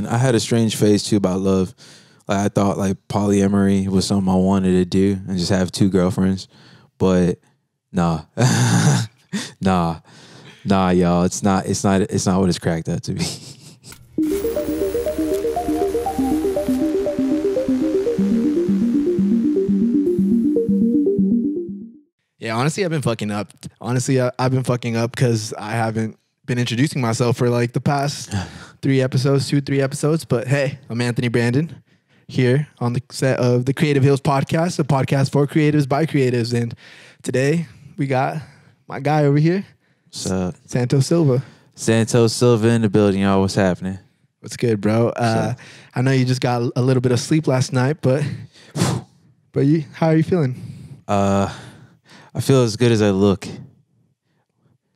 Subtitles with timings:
[0.00, 1.74] I had a strange phase too about love.
[2.26, 5.88] Like I thought like polyamory was something I wanted to do and just have two
[5.88, 6.48] girlfriends,
[6.98, 7.38] but
[7.92, 8.22] nah,
[9.60, 10.00] nah,
[10.64, 11.24] nah, y'all.
[11.24, 11.66] It's not.
[11.66, 12.00] It's not.
[12.02, 13.24] It's not what it's cracked up to be.
[22.38, 23.52] Yeah, honestly, I've been fucking up.
[23.80, 27.80] Honestly, I, I've been fucking up because I haven't been introducing myself for like the
[27.80, 28.34] past
[28.84, 30.26] three episodes, two, three episodes.
[30.26, 31.82] But hey, I'm Anthony Brandon
[32.28, 36.52] here on the set of the Creative Hills podcast, a podcast for creatives by creatives.
[36.52, 36.74] And
[37.22, 37.66] today
[37.96, 38.42] we got
[38.86, 39.64] my guy over here,
[40.10, 41.42] So Santos Silva.
[41.74, 43.40] Santos Silva in the building, y'all.
[43.40, 43.98] What's happening?
[44.40, 45.08] What's good, bro?
[45.08, 45.54] Uh,
[45.94, 48.22] I know you just got a little bit of sleep last night, but
[49.52, 50.60] but you, how are you feeling?
[51.08, 51.50] Uh,
[52.34, 53.48] I feel as good as I look.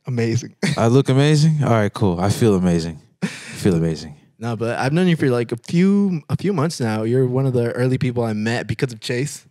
[0.05, 0.55] Amazing.
[0.77, 1.63] I look amazing.
[1.63, 2.19] All right, cool.
[2.19, 3.01] I feel amazing.
[3.23, 4.15] I feel amazing.
[4.41, 7.03] No, but I've known you for like a few a few months now.
[7.03, 9.45] You're one of the early people I met because of Chase,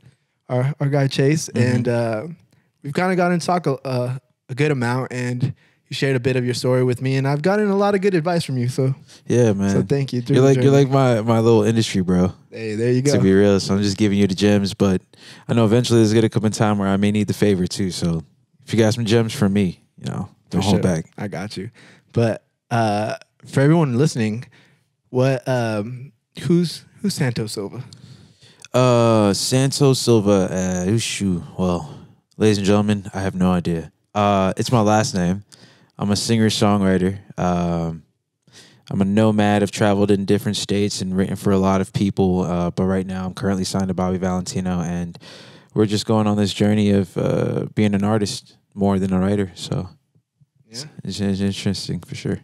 [0.49, 2.27] our our guy Chase, and uh,
[2.83, 4.17] we've kind of gotten to talk a, uh,
[4.49, 5.13] a good amount.
[5.13, 7.95] And you shared a bit of your story with me, and I've gotten a lot
[7.95, 8.69] of good advice from you.
[8.71, 8.95] So
[9.27, 9.69] Yeah, man.
[9.77, 10.23] so thank you.
[10.27, 12.33] You're like you're like my my little industry bro.
[12.51, 13.13] hey, there you go.
[13.13, 15.03] To be real, so I'm just giving you the gems, but
[15.49, 17.91] I know eventually there's gonna come a time where I may need the favor too.
[17.91, 18.23] So
[18.65, 20.83] if you got some gems for me, you know, don't For hold sure.
[20.83, 21.13] back.
[21.19, 21.69] I got you.
[22.15, 23.17] But uh,
[23.47, 24.45] for everyone listening,
[25.11, 27.83] what um, who's who's Santos Silva?
[28.73, 30.49] Uh, Santos Silva.
[30.51, 31.41] Uh.
[31.59, 31.99] Well,
[32.37, 33.93] ladies and gentlemen, I have no idea.
[34.15, 35.45] Uh, it's my last name.
[35.99, 37.19] I'm a singer songwriter.
[37.39, 38.03] Um,
[38.91, 39.63] I'm a nomad.
[39.63, 42.41] I've traveled in different states and written for a lot of people.
[42.43, 45.19] Uh, but right now, I'm currently signed to Bobby Valentino, and
[45.75, 49.51] we're just going on this journey of uh, being an artist more than a writer.
[49.55, 49.89] So
[50.71, 50.85] Yeah.
[51.05, 52.41] it's, it's interesting for sure.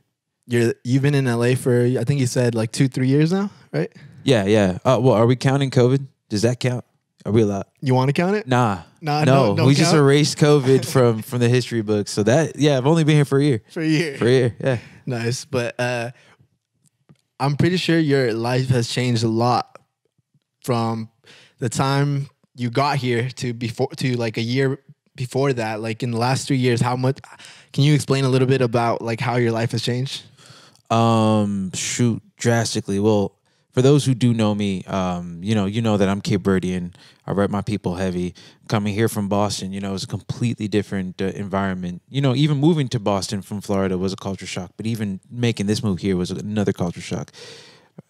[0.46, 3.50] You're you've been in LA for I think you said like two three years now,
[3.72, 3.90] right?
[4.24, 4.78] Yeah, yeah.
[4.84, 6.06] Uh, well, are we counting COVID?
[6.28, 6.84] Does that count?
[7.26, 7.64] Are we allowed?
[7.80, 8.46] You want to count it?
[8.46, 9.54] Nah, Nah, no.
[9.54, 12.10] no, we just erased COVID from from the history books.
[12.10, 13.62] So that yeah, I've only been here for a year.
[13.70, 14.18] For a year.
[14.18, 14.78] For a year, yeah.
[15.06, 16.10] Nice, but uh,
[17.40, 19.78] I'm pretty sure your life has changed a lot
[20.62, 21.10] from
[21.58, 24.78] the time you got here to before to like a year
[25.16, 25.80] before that.
[25.80, 27.18] Like in the last three years, how much?
[27.72, 30.22] Can you explain a little bit about like how your life has changed?
[30.90, 32.98] Um, shoot, drastically.
[33.00, 33.36] Well,
[33.72, 36.94] for those who do know me, um, you know, you know that I'm Cape Verdean.
[37.26, 38.34] I rep my people heavy.
[38.68, 42.02] Coming here from Boston, you know, it's a completely different uh, environment.
[42.08, 45.66] You know, even moving to Boston from Florida was a culture shock, but even making
[45.66, 47.32] this move here was another culture shock.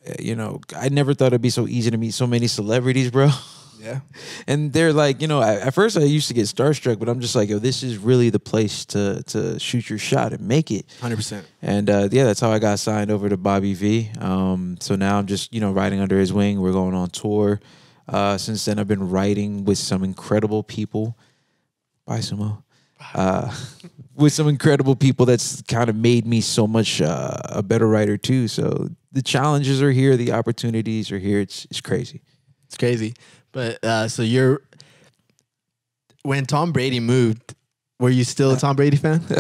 [0.06, 3.10] Uh, You know, I never thought it'd be so easy to meet so many celebrities,
[3.10, 3.30] bro.
[3.84, 4.00] Yeah,
[4.46, 7.20] and they're like, you know, at, at first I used to get starstruck, but I'm
[7.20, 10.70] just like, yo, this is really the place to to shoot your shot and make
[10.70, 10.86] it.
[11.00, 11.46] hundred percent.
[11.60, 14.10] And uh, yeah, that's how I got signed over to Bobby V.
[14.20, 16.60] Um, so now I'm just you know riding under his wing.
[16.60, 17.60] We're going on tour.
[18.08, 21.16] Uh, since then, I've been writing with some incredible people.
[22.06, 22.62] Bye, Sumo.
[23.14, 23.54] Uh,
[24.14, 28.16] with some incredible people that's kind of made me so much uh, a better writer
[28.16, 28.48] too.
[28.48, 31.40] So the challenges are here, the opportunities are here.
[31.40, 32.22] It's it's crazy.
[32.66, 33.14] It's crazy.
[33.54, 34.60] But uh, so you're
[36.22, 37.54] when Tom Brady moved,
[38.00, 39.24] were you still a Tom Brady fan?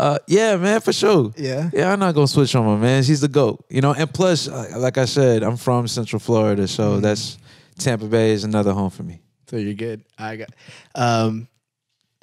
[0.00, 1.32] Uh, yeah, man, for sure.
[1.36, 1.70] Yeah.
[1.72, 3.02] Yeah, I'm not gonna switch on my man.
[3.02, 3.92] He's the goat, you know.
[3.94, 7.38] And plus, uh, like I said, I'm from Central Florida, so that's
[7.78, 9.20] Tampa Bay is another home for me.
[9.48, 10.02] So you're good.
[10.18, 10.48] I got.
[10.94, 11.48] Um,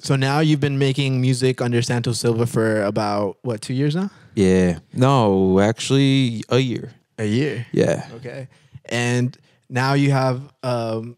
[0.00, 4.10] so now you've been making music under Santos Silva for about what two years now?
[4.34, 6.92] Yeah, no, actually, a year.
[7.18, 7.66] A year.
[7.72, 8.48] Yeah, Okay.
[8.86, 9.36] And
[9.68, 11.16] now you have um,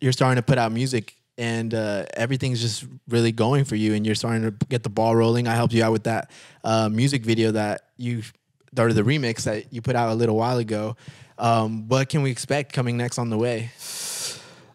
[0.00, 4.04] you're starting to put out music, and uh, everything's just really going for you, and
[4.04, 5.46] you're starting to get the ball rolling.
[5.46, 6.30] I helped you out with that
[6.64, 8.22] uh, music video that you,
[8.72, 10.96] started the remix that you put out a little while ago.
[11.38, 13.70] Um, what can we expect coming next on the way?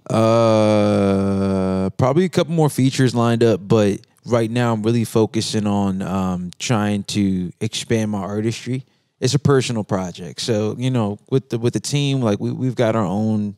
[0.10, 6.02] uh, probably a couple more features lined up, but right now I'm really focusing on
[6.02, 8.86] um, trying to expand my artistry.
[9.26, 12.76] It's a personal project, so you know, with the with the team, like we we've
[12.76, 13.58] got our own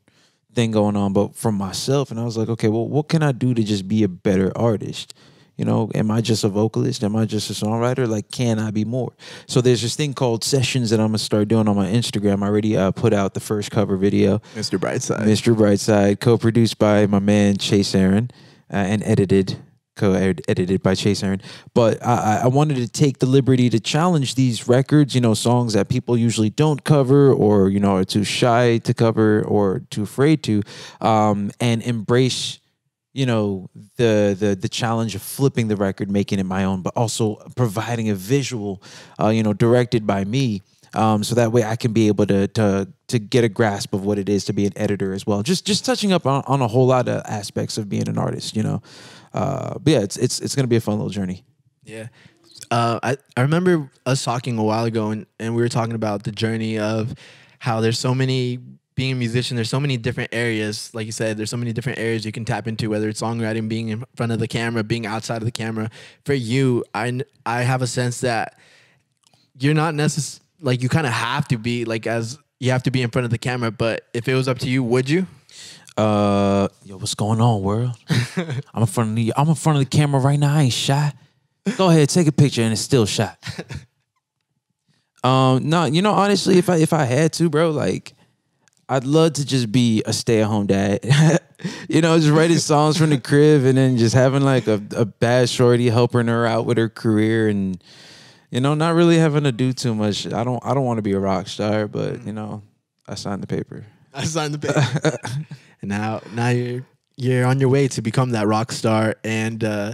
[0.53, 3.33] thing going on, but for myself, and I was like, okay, well, what can I
[3.33, 5.13] do to just be a better artist?
[5.57, 7.03] You know, am I just a vocalist?
[7.03, 8.07] Am I just a songwriter?
[8.07, 9.11] Like, can I be more?
[9.45, 12.43] So there's this thing called sessions that I'm gonna start doing on my Instagram.
[12.43, 14.39] I already uh, put out the first cover video.
[14.55, 14.79] Mr.
[14.79, 15.25] Brightside.
[15.25, 15.53] Mr.
[15.53, 18.31] Brightside, co-produced by my man Chase Aaron,
[18.71, 19.57] uh, and edited,
[19.97, 21.41] co-edited by Chase Aaron.
[21.73, 25.73] But I, I- wanted to take the liberty to challenge these records, you know, songs
[25.73, 30.03] that people usually don't cover, or you know, are too shy to cover, or too
[30.03, 30.63] afraid to,
[31.01, 32.59] um, and embrace.
[33.13, 36.93] You know the the the challenge of flipping the record, making it my own, but
[36.95, 38.81] also providing a visual,
[39.19, 40.61] uh, you know, directed by me
[40.93, 44.03] um, so that way I can be able to to to get a grasp of
[44.03, 45.43] what it is to be an editor as well.
[45.43, 48.55] Just just touching up on, on a whole lot of aspects of being an artist,
[48.55, 48.81] you know.
[49.37, 51.45] Uh, but yeah, it's it's it's gonna be a fun little journey.
[51.83, 52.07] Yeah.
[52.71, 56.23] Uh, I, I remember us talking a while ago and, and we were talking about
[56.23, 57.13] the journey of
[57.59, 58.59] how there's so many
[58.95, 60.91] being a musician, there's so many different areas.
[60.95, 63.69] Like you said, there's so many different areas you can tap into, whether it's songwriting,
[63.69, 65.91] being in front of the camera, being outside of the camera.
[66.25, 68.57] For you, I, I have a sense that
[69.59, 72.91] you're not necessarily like you kind of have to be like as you have to
[72.91, 73.69] be in front of the camera.
[73.69, 75.27] But if it was up to you, would you?
[75.97, 77.97] Uh, yo, what's going on, world?
[78.73, 80.53] I'm in front of the I'm in front of the camera right now.
[80.53, 81.11] I ain't shy.
[81.75, 83.37] Go ahead, take a picture, and it's still shot.
[85.23, 88.13] um, no, you know, honestly, if I if I had to, bro, like,
[88.87, 90.99] I'd love to just be a stay at home dad.
[91.89, 95.05] you know, just writing songs from the crib, and then just having like a, a
[95.05, 97.83] bad shorty helping her out with her career, and
[98.51, 100.31] you know, not really having to do too much.
[100.31, 102.61] I don't I don't want to be a rock star, but you know,
[103.07, 103.83] I signed the paper.
[104.13, 105.17] I signed the paper.
[105.81, 106.85] And now now you're
[107.15, 109.15] you're on your way to become that rock star.
[109.23, 109.93] And uh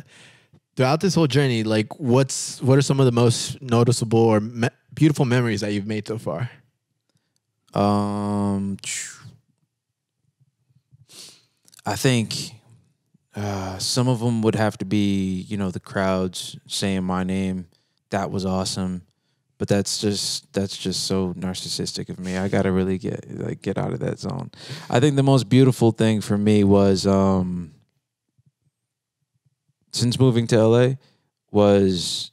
[0.76, 4.70] throughout this whole journey like what's what are some of the most noticeable or me-
[4.94, 6.50] beautiful memories that you've made so far?
[7.74, 8.78] Um,
[11.86, 12.52] I think
[13.36, 17.68] uh, some of them would have to be, you know, the crowds saying my name.
[18.12, 19.02] That was awesome,
[19.58, 22.38] but that's just that's just so narcissistic of me.
[22.38, 24.52] I gotta really get like get out of that zone.
[24.90, 27.72] I think the most beautiful thing for me was um,
[29.92, 30.94] since moving to LA
[31.52, 32.32] was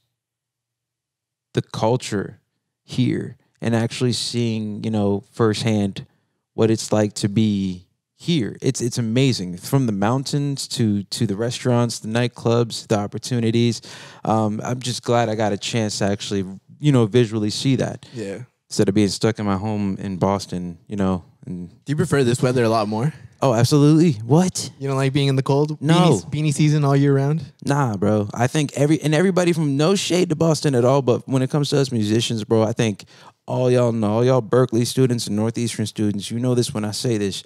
[1.53, 2.39] the culture
[2.83, 6.05] here and actually seeing, you know, firsthand
[6.53, 8.55] what it's like to be here.
[8.61, 13.81] It's it's amazing from the mountains to to the restaurants, the nightclubs, the opportunities.
[14.23, 16.45] Um, I'm just glad I got a chance to actually,
[16.81, 20.77] you know, visually see that yeah instead of being stuck in my home in Boston.
[20.87, 24.13] You know, and do you prefer this weather a lot more oh, absolutely.
[24.25, 24.71] What?
[24.79, 25.93] you don't like being in the cold No.
[25.93, 28.29] beanie, beanie season all year round Nah, bro.
[28.33, 31.49] I think every and everybody from no shade to Boston at all, but when it
[31.49, 33.05] comes to us musicians, bro, I think
[33.45, 36.91] all y'all know, all y'all Berkeley students and Northeastern students, you know this when I
[36.91, 37.43] say this.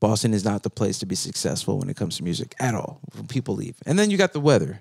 [0.00, 3.00] Boston is not the place to be successful when it comes to music at all.
[3.14, 3.74] When people leave.
[3.84, 4.80] And then you got the weather.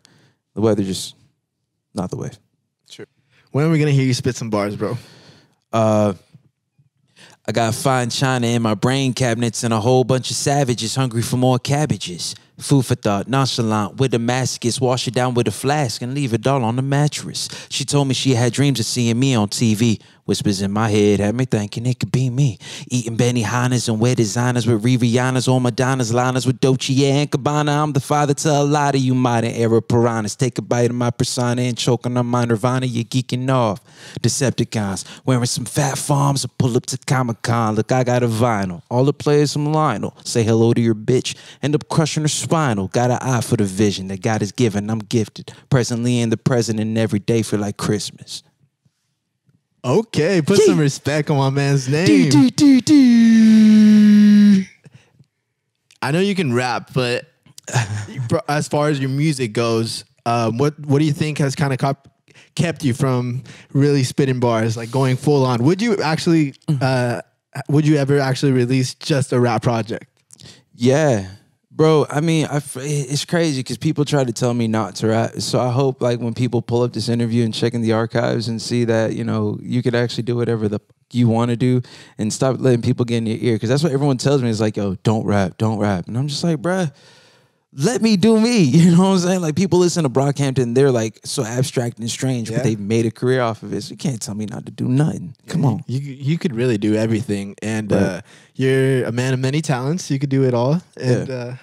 [0.53, 1.15] The weather just
[1.95, 2.29] not the way.
[3.51, 4.97] When are we gonna hear you spit some bars bro
[5.73, 6.13] Uh
[7.49, 11.21] I got fine china in my brain cabinets and a whole bunch of savages hungry
[11.21, 12.35] for more cabbages.
[12.59, 16.45] Food for thought, nonchalant with Damascus, wash it down with a flask and leave it
[16.45, 17.47] all on the mattress.
[17.69, 20.01] She told me she had dreams of seeing me on TV.
[20.27, 22.59] Whispers in my head had me thinking it could be me.
[22.89, 27.81] Eating Benihanas and wear designers with Rivianas or Madonna's liners with Dolce and Gabbana.
[27.81, 30.35] I'm the father to a lot of you modern era piranhas.
[30.35, 32.85] Take a bite of my persona and choking on my nirvana.
[32.85, 33.81] You're geeking off.
[34.19, 37.75] Decepticons wearing some Phat Farms and pull up to Comic Con.
[37.75, 38.81] Look, I got a vinyl.
[38.91, 40.13] All the players from Lionel.
[40.25, 41.35] Say hello to your bitch.
[41.63, 42.89] End up crushing her spinal.
[42.89, 44.89] Got an eye for the vision that God has given.
[44.89, 45.53] I'm gifted.
[45.69, 48.43] Presently in the present and every day feel like Christmas.
[49.87, 54.63] Okay put some respect on my man's name Do, do, do.
[56.01, 57.25] I know you can rap, but
[58.47, 61.79] as far as your music goes, um, what what do you think has kind of
[61.79, 62.07] cop-
[62.55, 63.43] kept you from
[63.73, 65.63] really spitting bars, like going full on?
[65.63, 67.21] Would you actually, uh,
[67.69, 70.05] would you ever actually release just a rap project?
[70.75, 71.27] Yeah,
[71.77, 72.05] bro.
[72.09, 75.39] I mean, I it's crazy because people try to tell me not to rap.
[75.39, 78.47] So I hope like when people pull up this interview and check in the archives
[78.49, 80.79] and see that you know you could actually do whatever the
[81.13, 81.81] you want to do
[82.17, 84.59] and stop letting people get in your ear because that's what everyone tells me is
[84.59, 86.91] like, yo, don't rap, don't rap, and I'm just like, bruh.
[87.79, 88.63] Let me do me.
[88.63, 89.41] You know what I'm saying?
[89.41, 92.57] Like people listen to Brockhampton, they're like so abstract and strange, Yeah.
[92.57, 93.81] but they've made a career off of it.
[93.83, 95.35] So you can't tell me not to do nothing.
[95.47, 95.83] Come on.
[95.85, 98.01] You you could really do everything, and Right.
[98.01, 98.21] uh,
[98.55, 100.09] you're a man of many talents.
[100.09, 101.53] You could do it all, and uh,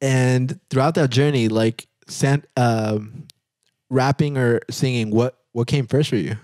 [0.00, 3.26] and throughout that journey, like san- um,
[3.88, 6.36] rapping or singing, what what came first for you?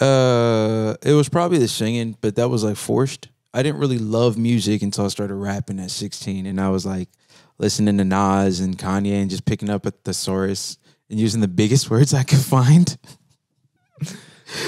[0.00, 3.28] Uh, it was probably the singing, but that was like forced.
[3.52, 7.08] I didn't really love music until I started rapping at 16, and I was like
[7.58, 10.78] listening to Nas and Kanye and just picking up a thesaurus
[11.10, 12.96] and using the biggest words I could find.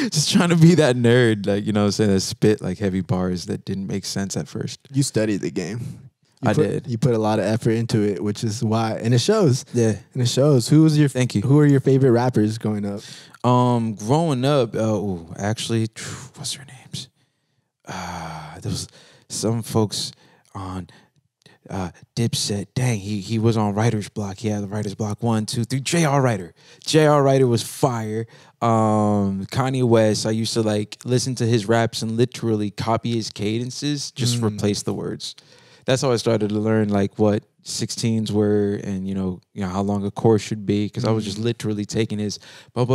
[0.00, 2.78] just trying to be that nerd, like you know, what I'm saying that spit like
[2.78, 4.80] heavy bars that didn't make sense at first.
[4.92, 6.01] You studied the game.
[6.42, 6.86] You I put- did.
[6.88, 9.64] You put a lot of effort into it, which is why, and it shows.
[9.72, 9.94] Yeah.
[10.12, 10.68] And it shows.
[10.68, 11.42] Who was your Thank you.
[11.42, 13.00] Who are your favorite rappers growing up?
[13.48, 15.88] Um, growing up, uh, actually,
[16.36, 17.08] what's their names?
[17.86, 18.88] Uh, there was
[19.28, 20.12] some folks
[20.54, 20.88] on
[21.70, 24.38] uh, Dipset, dang, he he was on writer's block.
[24.38, 25.80] He had the writer's block one, two, three.
[25.80, 26.20] J.R.
[26.20, 27.22] Writer, J.R.
[27.22, 28.26] Writer was fire.
[28.60, 33.30] Um, Kanye West, I used to like listen to his raps and literally copy his
[33.30, 35.34] cadences, just replace the words.
[35.84, 39.68] That's how I started to learn like what 16s were and you know you know
[39.68, 42.40] how long a chorus should be because I was just literally taking his
[42.74, 42.86] and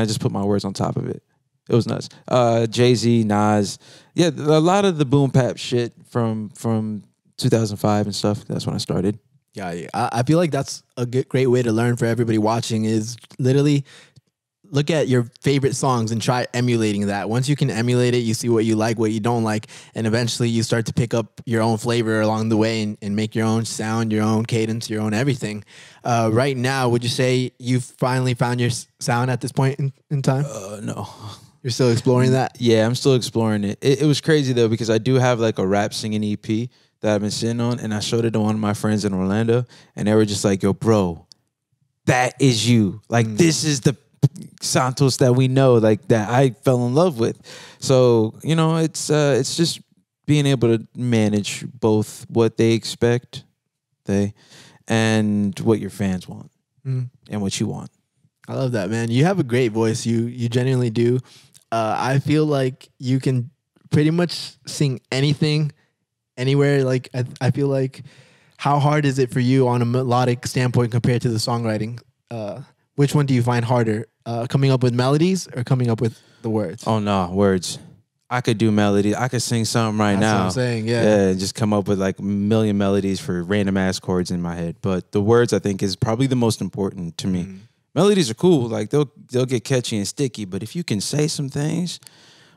[0.00, 1.22] I just put my words on top of it.
[1.68, 2.08] It was nuts.
[2.28, 3.78] Uh, Jay Z, Nas,
[4.14, 7.04] yeah, a lot of the boom bap shit from from
[7.38, 8.44] 2005 and stuff.
[8.44, 9.18] That's when I started.
[9.54, 9.88] Yeah, yeah.
[9.94, 13.16] I, I feel like that's a good, great way to learn for everybody watching is
[13.38, 13.84] literally
[14.74, 17.30] look at your favorite songs and try emulating that.
[17.30, 20.06] Once you can emulate it, you see what you like, what you don't like, and
[20.06, 23.34] eventually you start to pick up your own flavor along the way and, and make
[23.34, 25.64] your own sound, your own cadence, your own everything.
[26.02, 29.92] Uh, right now, would you say you've finally found your sound at this point in,
[30.10, 30.44] in time?
[30.46, 31.08] Uh, no.
[31.62, 32.60] You're still exploring that?
[32.60, 33.78] Yeah, I'm still exploring it.
[33.80, 34.02] it.
[34.02, 36.68] It was crazy though because I do have like a rap singing EP
[37.00, 39.14] that I've been sitting on, and I showed it to one of my friends in
[39.14, 39.64] Orlando,
[39.96, 41.26] and they were just like, "Yo, bro,
[42.06, 43.00] that is you.
[43.08, 43.96] Like this is the
[44.64, 47.38] Santos that we know, like that I fell in love with."
[47.78, 49.80] So you know, it's uh, it's just
[50.26, 53.44] being able to manage both what they expect,
[54.06, 54.32] they,
[54.88, 56.50] and what your fans want,
[56.86, 57.10] Mm.
[57.30, 57.90] and what you want.
[58.48, 59.10] I love that, man.
[59.10, 60.04] You have a great voice.
[60.06, 61.18] You you genuinely do.
[61.72, 63.50] Uh, I feel like you can
[63.90, 65.72] pretty much sing anything,
[66.36, 66.84] anywhere.
[66.84, 68.02] Like I, I feel like,
[68.58, 72.00] how hard is it for you on a melodic standpoint compared to the songwriting?
[72.30, 72.60] Uh,
[72.96, 76.20] which one do you find harder, uh, coming up with melodies or coming up with
[76.42, 76.84] the words?
[76.86, 77.78] Oh no, words.
[78.30, 79.14] I could do melodies.
[79.14, 80.38] I could sing something right That's now.
[80.38, 80.88] what I'm saying.
[80.88, 81.02] Yeah.
[81.02, 84.40] Yeah, and just come up with like a million melodies for random ass chords in
[84.40, 84.76] my head.
[84.82, 87.42] But the words I think is probably the most important to me.
[87.42, 87.56] Mm-hmm.
[87.94, 90.46] Melodies are cool, like they'll they'll get catchy and sticky.
[90.46, 92.00] But if you can say some things,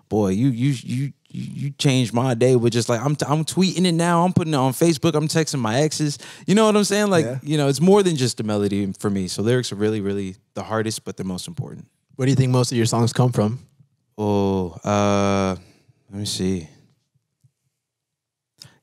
[0.09, 3.85] boy, you you you you changed my day with just like I'm t- I'm tweeting
[3.85, 4.23] it now.
[4.23, 5.13] I'm putting it on Facebook.
[5.15, 6.17] I'm texting my exes.
[6.45, 7.09] You know what I'm saying?
[7.09, 7.39] Like Yeah.
[7.43, 9.27] you know, it's more than just a melody for me.
[9.27, 11.87] So lyrics are really really the hardest, but they're most important.
[12.15, 13.59] Where do you think most of your songs come from?
[14.17, 15.55] Oh, uh,
[16.09, 16.67] let me see.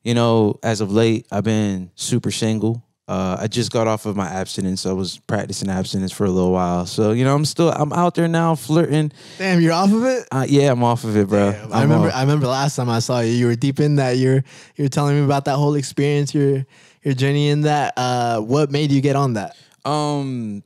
[0.03, 2.84] You know, as of late, I've been super single.
[3.07, 4.85] Uh, I just got off of my abstinence.
[4.87, 8.15] I was practicing abstinence for a little while, so you know, I'm still I'm out
[8.15, 9.11] there now flirting.
[9.37, 10.27] Damn, you're off of it.
[10.31, 11.49] Uh, yeah, I'm off of it, bro.
[11.71, 12.07] I remember.
[12.07, 12.15] off.
[12.15, 14.17] I remember last time I saw you, you were deep in that.
[14.17, 14.43] You're
[14.75, 16.65] you're telling me about that whole experience, your
[17.03, 17.93] your journey in that.
[17.95, 19.55] Uh, what made you get on that?
[19.85, 20.63] Um,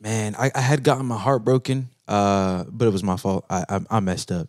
[0.00, 3.44] man, I, I had gotten my heart broken, uh, but it was my fault.
[3.50, 4.48] I I, I messed up,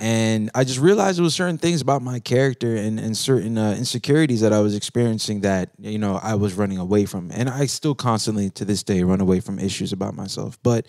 [0.00, 3.72] and I just realized there was certain things about my character and and certain uh,
[3.72, 7.66] insecurities that I was experiencing that you know I was running away from, and I
[7.66, 10.58] still constantly to this day run away from issues about myself.
[10.62, 10.86] But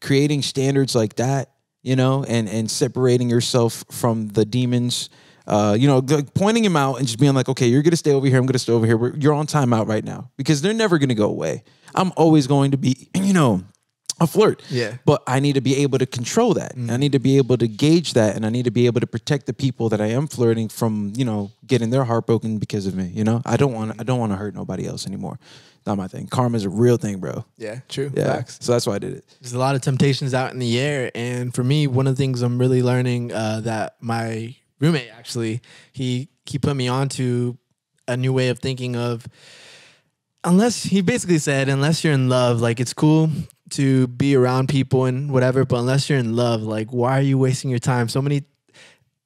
[0.00, 5.10] creating standards like that, you know, and and separating yourself from the demons.
[5.46, 8.12] Uh, you know, like pointing him out and just being like, okay, you're gonna stay
[8.12, 8.38] over here.
[8.38, 8.96] I'm gonna stay over here.
[8.96, 11.64] We're, you're on timeout right now because they're never gonna go away.
[11.94, 13.62] I'm always going to be, you know,
[14.20, 14.62] a flirt.
[14.70, 14.96] Yeah.
[15.04, 16.72] But I need to be able to control that.
[16.76, 19.06] I need to be able to gauge that, and I need to be able to
[19.06, 22.86] protect the people that I am flirting from, you know, getting their heart broken because
[22.86, 23.06] of me.
[23.06, 25.38] You know, I don't want, I don't want to hurt nobody else anymore.
[25.86, 26.28] Not my thing.
[26.28, 27.44] Karma's a real thing, bro.
[27.58, 28.10] Yeah, true.
[28.14, 28.36] Yeah.
[28.36, 28.58] Facts.
[28.62, 29.24] So that's why I did it.
[29.40, 32.22] There's a lot of temptations out in the air, and for me, one of the
[32.22, 35.60] things I'm really learning uh, that my roommate actually
[35.92, 37.56] he he put me on to
[38.06, 39.26] a new way of thinking of
[40.42, 43.30] unless he basically said unless you're in love like it's cool
[43.70, 47.38] to be around people and whatever but unless you're in love like why are you
[47.38, 48.08] wasting your time?
[48.08, 48.44] So many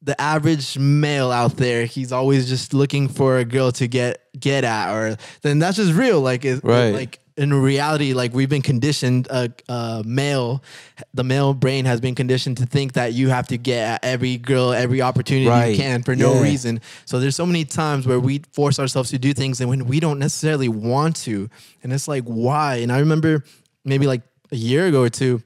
[0.00, 4.62] the average male out there he's always just looking for a girl to get get
[4.64, 6.20] at or then that's just real.
[6.20, 6.90] Like it, Right.
[6.94, 10.60] like in reality like we've been conditioned uh, uh male
[11.14, 14.36] the male brain has been conditioned to think that you have to get at every
[14.36, 15.70] girl every opportunity Right.
[15.70, 16.80] you can for no reason.
[17.04, 20.00] So there's so many times where we force ourselves to do things and when we
[20.00, 21.48] don't necessarily want to.
[21.82, 22.76] And it's like why?
[22.76, 23.44] And i remember
[23.84, 25.42] maybe like a year ago or two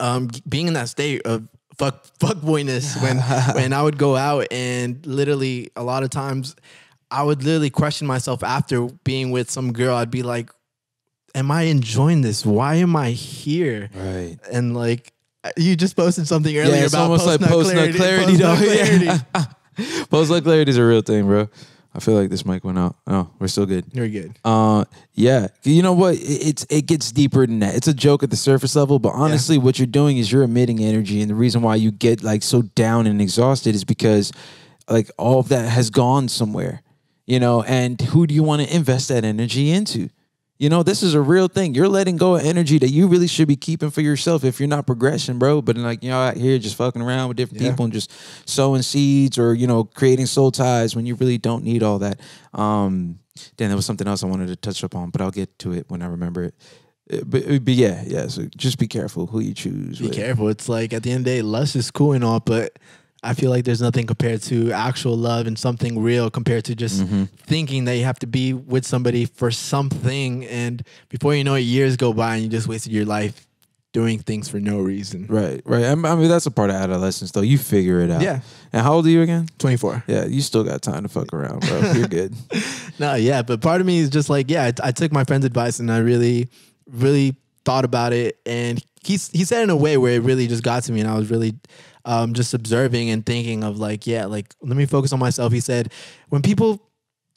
[0.00, 3.18] um, being in that state of fuck fuck boyness when
[3.54, 6.56] when I would go out and literally a lot of times
[7.10, 9.96] I would literally question myself after being with some girl.
[9.96, 10.50] I'd be like,
[11.36, 12.44] "Am I enjoying this?
[12.44, 14.38] Why am I here?" Right.
[14.50, 15.12] And like
[15.56, 18.64] you just posted something earlier yeah, it's about almost post nut clarity, post-nut though.
[18.64, 19.24] clarity.
[20.08, 21.50] Post clarity is a real thing, bro.
[21.96, 22.96] I feel like this mic went out.
[23.06, 23.86] Oh, we're still good.
[23.92, 24.38] You're good.
[24.44, 24.84] Uh,
[25.14, 25.48] yeah.
[25.62, 26.14] You know what?
[26.16, 27.74] It- It's it gets deeper than that.
[27.74, 30.78] It's a joke at the surface level, but honestly, what you're doing is you're emitting
[30.80, 34.30] energy, and the reason why you get like so down and exhausted is because
[34.88, 36.82] like all of that has gone somewhere.
[37.26, 40.10] You know, and who do you want to invest that energy into?
[40.58, 41.74] You know, this is a real thing.
[41.74, 44.68] You're letting go of energy that you really should be keeping for yourself if you're
[44.68, 45.60] not progressing, bro.
[45.60, 47.70] But like, you know, out here just fucking around with different Yeah.
[47.70, 48.10] people and just
[48.48, 52.20] sowing seeds or, you know, creating soul ties when you really don't need all that.
[52.54, 53.18] Um,
[53.58, 55.84] then there was something else I wanted to touch upon, but I'll get to it
[55.88, 56.54] when I remember it.
[57.12, 58.26] Uh, But, but yeah, yeah.
[58.28, 59.98] So just be careful who you choose.
[59.98, 60.16] Be with.
[60.16, 60.48] careful.
[60.48, 62.78] It's like at the end of the day, lust is cool and all, but
[63.26, 67.02] I feel like there's nothing compared to actual love and something real compared to just
[67.02, 67.24] Mm-hmm.
[67.46, 70.44] thinking that you have to be with somebody for something.
[70.46, 73.46] And before you know it, years go by and you just wasted your life
[73.92, 75.26] doing things for no reason.
[75.28, 75.84] Right, right.
[75.84, 77.40] I mean, that's a part of adolescence, though.
[77.40, 78.20] You figure it out.
[78.20, 78.40] Yeah.
[78.72, 79.48] And how old are you again?
[79.58, 80.04] 24.
[80.06, 81.92] Yeah, you still got time to fuck around, bro.
[81.92, 82.34] You're good.
[82.98, 85.44] No, yeah, but part of me is just like, yeah, I, I took my friend's
[85.44, 86.48] advice and I really,
[86.90, 90.62] really thought about it, and he's he said in a way where it really just
[90.62, 91.54] got to me, and I was really
[92.06, 95.52] um, just observing and thinking of like, yeah, like let me focus on myself.
[95.52, 95.92] He said,
[96.30, 96.82] when people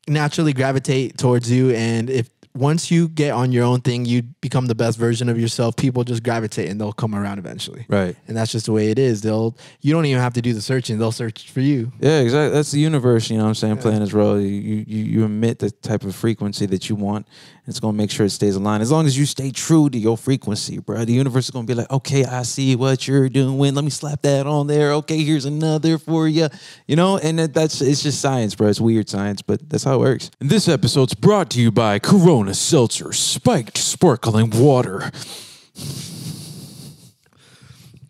[0.08, 4.68] naturally gravitate towards you, and if once you get on your own thing, you become
[4.68, 5.76] the best version of yourself.
[5.76, 7.86] People just gravitate and they'll come around eventually.
[7.88, 8.16] Right.
[8.28, 9.22] And that's just the way it is.
[9.22, 11.92] They'll you don't even have to do the searching; they'll search for you.
[12.00, 12.54] Yeah, exactly.
[12.54, 14.40] That's the universe, you know what I'm saying, playing its role.
[14.40, 17.28] You, you you emit the type of frequency that you want.
[17.70, 18.82] And It's gonna make sure it stays aligned.
[18.82, 21.06] As long as you stay true to your frequency, bro.
[21.06, 23.76] The universe is gonna be like, okay, I see what you're doing.
[23.76, 24.92] Let me slap that on there.
[24.94, 26.48] Okay, here's another for you.
[26.88, 28.70] You know, and that, that's it's just science, bro.
[28.70, 30.32] It's weird science, but that's how it works.
[30.40, 35.12] And this episode's brought to you by Corona Seltzer, spiked sparkling water.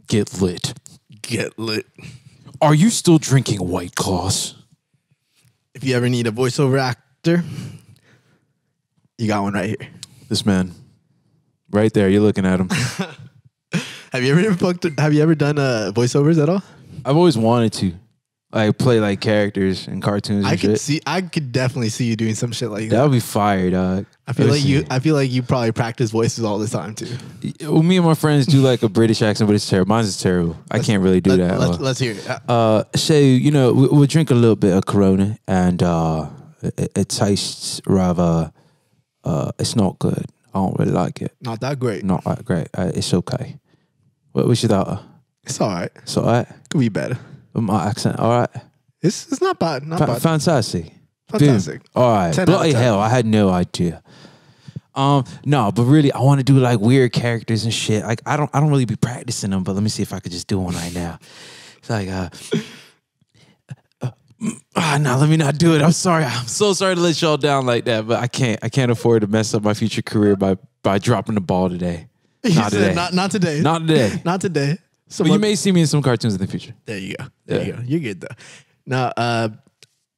[0.08, 0.74] Get lit.
[1.22, 1.86] Get lit.
[2.62, 4.56] Are you still drinking White Claws?
[5.74, 7.44] If you ever need a voiceover actor,
[9.20, 9.90] you got one right here.
[10.30, 10.72] This man,
[11.72, 12.70] right there, you're looking at him.
[14.12, 16.64] Have you ever booked, have you ever done uh, voiceovers at all?
[17.06, 17.94] I've always wanted to,
[18.52, 20.80] like, play like characters in cartoons and I could shit.
[20.80, 23.04] see I could definitely see you doing some shit like that that.
[23.04, 24.08] would be fire, dog.
[24.28, 27.16] I feel like you I feel like you probably practice voices all the time too.
[27.62, 29.90] Well, me and my friends do like a British accent, but it's terrible.
[29.90, 30.58] Mine's is terrible.
[30.72, 31.60] I can't really do Let, that.
[31.60, 31.80] Let's, well.
[31.80, 32.28] let's hear it.
[32.28, 36.28] Uh, Uh, so you know, we, we'll drink a little bit of Corona, and uh,
[36.64, 38.52] it, it tastes rather.
[39.24, 40.26] Uh, it's not good.
[40.54, 41.34] I don't really like it.
[41.42, 42.04] Not that great.
[42.04, 42.68] Not that great.
[42.74, 43.58] Uh, it's okay.
[44.32, 45.00] What was your daughter?
[45.44, 45.92] It's all right.
[45.98, 46.48] It's all right.
[46.70, 47.18] Could be better.
[47.54, 48.50] My accent, all right.
[49.02, 49.86] It's it's not bad.
[49.86, 50.22] Not Fa- bad.
[50.22, 50.94] fantastic.
[51.30, 51.82] Fantastic.
[51.96, 52.34] All right.
[52.34, 54.02] 10 out of Bloody hell, I had no idea.
[54.96, 58.04] Um, no, but really, I want to do like weird characters and shit.
[58.04, 60.20] Like, I don't, I don't really be practicing them, but let me see if I
[60.20, 61.20] could just do one right now.
[61.78, 62.30] It's like, uh,
[64.76, 65.82] ah, no, let me not do it.
[65.82, 66.24] I'm sorry.
[66.24, 69.22] I'm so sorry to let y'all down like that, but I can't, I can't afford
[69.22, 72.08] to mess up my future career by by dropping the ball today.
[72.44, 72.94] You Not said today.
[72.96, 73.60] Not not today.
[73.62, 74.22] Not today.
[74.26, 74.78] not today.
[75.10, 76.74] So But you may see me in some cartoons in the future.
[76.86, 77.26] There you go.
[77.46, 77.80] There you go.
[77.86, 78.36] You're good though.
[78.86, 79.50] Now, uh,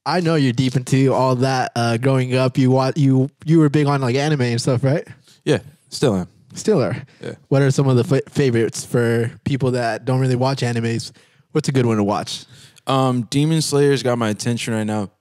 [0.05, 1.71] I know you're deep into all that.
[1.75, 5.07] Uh, growing up, you wa- you you were big on like anime and stuff, right?
[5.45, 6.27] Yeah, still am.
[6.53, 6.95] Still are.
[7.23, 7.35] Yeah.
[7.47, 11.11] What are some of the fa- favorites for people that don't really watch animes?
[11.53, 12.45] What's a good one to watch?
[12.87, 15.11] Um, Demon Slayer's got my attention right now.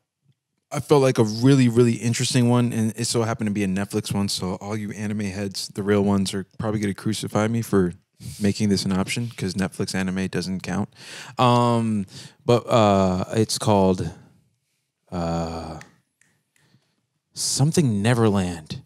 [0.73, 3.67] I felt like a really, really interesting one, and it so happened to be a
[3.67, 4.29] Netflix one.
[4.29, 7.93] So all you anime heads, the real ones, are probably gonna crucify me for
[8.41, 10.89] making this an option because Netflix anime doesn't count.
[11.39, 12.07] Um,
[12.45, 14.11] but uh, it's called
[15.11, 15.81] uh,
[17.33, 18.83] something Neverland.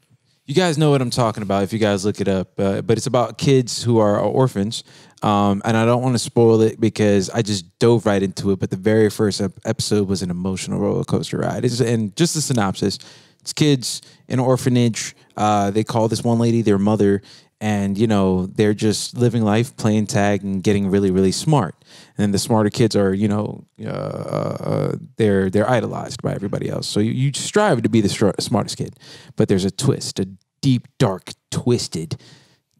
[0.46, 2.58] You guys know what I'm talking about if you guys look it up.
[2.60, 4.84] Uh, but it's about kids who are orphans.
[5.24, 8.58] Um, and I don't want to spoil it because I just dove right into it.
[8.58, 11.64] But the very first episode was an emotional roller coaster ride.
[11.64, 12.98] It's, and just a synopsis
[13.44, 15.14] it's kids in an orphanage.
[15.36, 17.20] Uh, they call this one lady their mother.
[17.60, 21.74] And, you know, they're just living life, playing tag, and getting really, really smart.
[22.18, 26.86] And the smarter kids are, you know, uh, uh, they're they're idolized by everybody else.
[26.86, 28.98] So you, you strive to be the smartest kid,
[29.36, 30.28] but there's a twist, a
[30.60, 32.16] deep, dark, twisted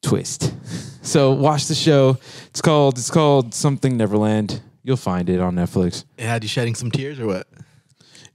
[0.04, 0.52] twist.
[1.02, 2.18] So watch the show.
[2.46, 4.62] It's called it's called something Neverland.
[4.82, 6.04] You'll find it on Netflix.
[6.16, 7.48] It had you shedding some tears or what?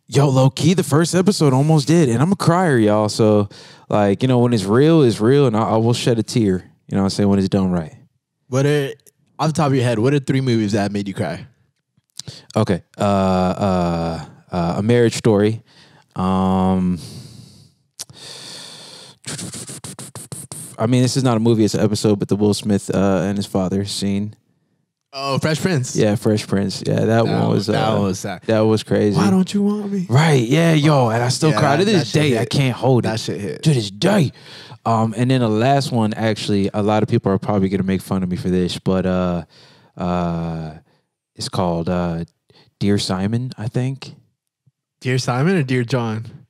[0.08, 3.10] Yo, low key, the first episode almost did, and I'm a crier, y'all.
[3.10, 3.48] So,
[3.90, 6.72] like, you know, when it's real, it's real, and I, I will shed a tear.
[6.88, 7.96] You know, what I'm saying when it's done right.
[8.48, 8.90] What are
[9.38, 10.00] off the top of your head?
[10.00, 11.46] What are three movies that made you cry?
[12.56, 12.82] Okay.
[12.98, 15.62] Uh, uh, uh, a marriage story.
[16.16, 16.98] Um,
[20.80, 22.20] I mean, this is not a movie; it's an episode.
[22.20, 24.36] But the Will Smith uh, and his father scene.
[25.12, 25.96] Oh, Fresh Prince.
[25.96, 26.84] Yeah, Fresh Prince.
[26.86, 28.44] Yeah, that, That one was was- that uh, was sad.
[28.46, 29.18] that was crazy.
[29.18, 30.06] Why don't you want me?
[30.08, 30.42] right?
[30.48, 32.38] Yeah, yo, and I still Yeah, cry to this day.
[32.38, 33.64] I can't hold That it That shit hit.
[33.64, 34.32] to this day.
[34.86, 38.02] Um, and then the last one, actually, a lot of people are probably gonna make
[38.02, 39.46] fun of me for this, but uh,
[39.98, 40.76] uh,
[41.36, 42.24] it's called uh,
[42.80, 44.14] Dear Simon, I think.
[45.02, 46.46] Dear Simon or Dear John?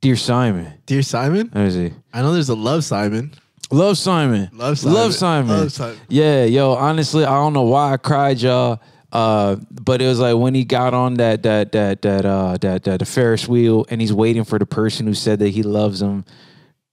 [0.00, 0.72] Dear Simon.
[0.86, 1.50] Dear Simon.
[1.54, 1.94] Let me see.
[2.12, 3.32] I know there's a Love Simon.
[3.70, 4.48] Love Simon.
[4.52, 4.94] Love Simon.
[4.94, 5.56] Love Simon.
[5.56, 6.00] Love Simon.
[6.08, 8.80] Yeah, yo, honestly, I don't know why I cried, y'all.
[9.12, 12.84] Uh, but it was like when he got on that that that that uh that
[12.84, 16.02] that the Ferris wheel and he's waiting for the person who said that he loves
[16.02, 16.24] him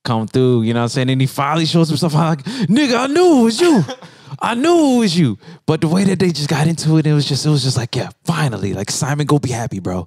[0.03, 1.09] come through, you know what I'm saying?
[1.09, 3.83] And he finally shows himself I'm like, nigga, I knew it was you.
[4.39, 5.37] I knew it was you.
[5.65, 7.77] But the way that they just got into it, it was just it was just
[7.77, 8.73] like, yeah, finally.
[8.73, 10.05] Like Simon, go be happy, bro.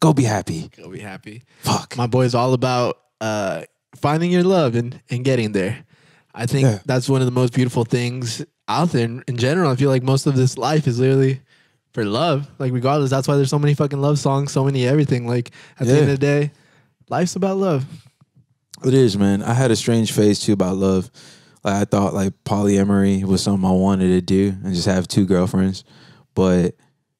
[0.00, 0.70] Go be happy.
[0.76, 1.42] You'll be happy.
[1.58, 1.96] Fuck.
[1.96, 3.64] My boy's all about uh,
[3.96, 5.84] finding your love and, and getting there.
[6.38, 6.78] I think Yeah.
[6.86, 9.70] that's one of the most beautiful things out there in, in general.
[9.70, 11.40] I feel like most of this life is literally
[11.92, 12.48] for love.
[12.58, 15.26] Like regardless, that's why there's so many fucking love songs, so many everything.
[15.26, 16.50] Like at the end of the day,
[17.10, 17.84] life's about love.
[18.84, 19.42] It is, man.
[19.42, 21.10] I had a strange phase too about love.
[21.64, 25.26] Like I thought like polyamory was something I wanted to do and just have two
[25.26, 25.82] girlfriends.
[26.34, 26.76] But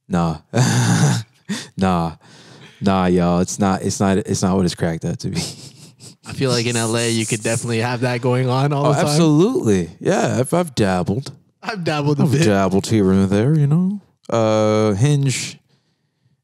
[0.08, 0.38] nah.
[1.76, 2.16] nah.
[2.80, 3.40] Nah, y'all.
[3.40, 5.40] It's not it's not it's not what it's cracked up to be.
[6.28, 8.94] I feel like in LA you could definitely have that going on all Oh, the
[8.96, 9.06] time.
[9.06, 9.90] absolutely.
[9.98, 11.32] Yeah, I've, I've dabbled.
[11.62, 12.44] I've dabbled a I've bit.
[12.44, 14.00] dabbled here and there, you know.
[14.30, 15.58] Uh Hinge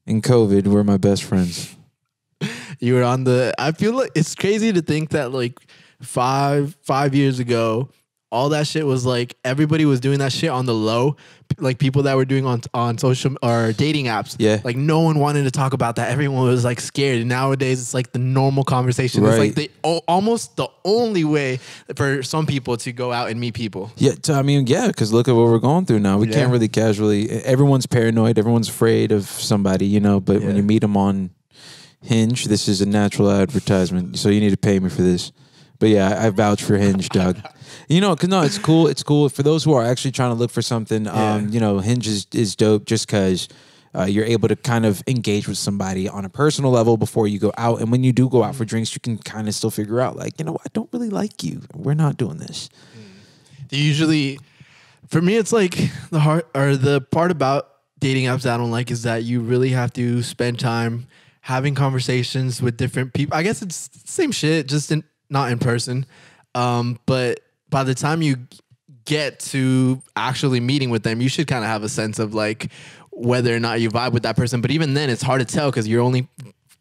[0.07, 1.75] and COVID were my best friends.
[2.79, 5.57] you were on the i feel like it's crazy to think that like
[6.01, 7.89] five five years ago
[8.35, 11.15] all that shit was like everybody was doing that shit on the low
[11.59, 14.59] like people that were doing on on social or dating apps Yeah.
[14.63, 17.93] like no one wanted to talk about that everyone was like scared and nowadays it's
[17.93, 21.59] like the normal conversation it's like the o- almost the only way
[21.95, 25.27] for some people to go out and meet people Yeah, I mean, yeah, because look
[25.29, 26.17] at what we're going through now.
[26.17, 26.33] We Yeah.
[26.37, 27.29] can't really casually.
[27.29, 28.37] Everyone's paranoid.
[28.37, 30.19] Everyone's afraid of somebody, you know.
[30.19, 31.29] But when you meet them on
[32.01, 34.17] Hinge, this is a natural advertisement.
[34.19, 35.31] So you need to pay me for this.
[35.79, 37.37] But yeah, I, vouch for Hinge, Doug.
[37.89, 38.87] You know, cause no, it's cool.
[38.87, 41.07] It's cool for those who are actually trying to look for something.
[41.07, 41.39] Um, Yeah.
[41.49, 43.47] you know, Hinge is, is dope just because.
[43.97, 47.39] Uh, you're able to kind of engage with somebody on a personal level before you
[47.39, 49.71] go out, and when you do go out for drinks, you can kind of still
[49.71, 51.61] figure out, like, you know, I don't really like you.
[51.73, 52.67] We're not doing this.
[53.69, 54.37] Do you usually
[55.07, 55.77] for me it's like
[56.09, 59.39] the hard or the part about dating apps that I don't like is that you
[59.39, 61.07] really have to spend time
[61.39, 63.37] having conversations with different people.
[63.37, 66.07] I guess it's the same shit, just in not in person.
[66.55, 68.37] Um, but by the time you
[69.03, 72.71] get to actually meeting with them, you should kind of have a sense of like
[73.11, 74.61] whether or not you vibe with that person.
[74.61, 76.27] But even then, it's hard to tell because you're only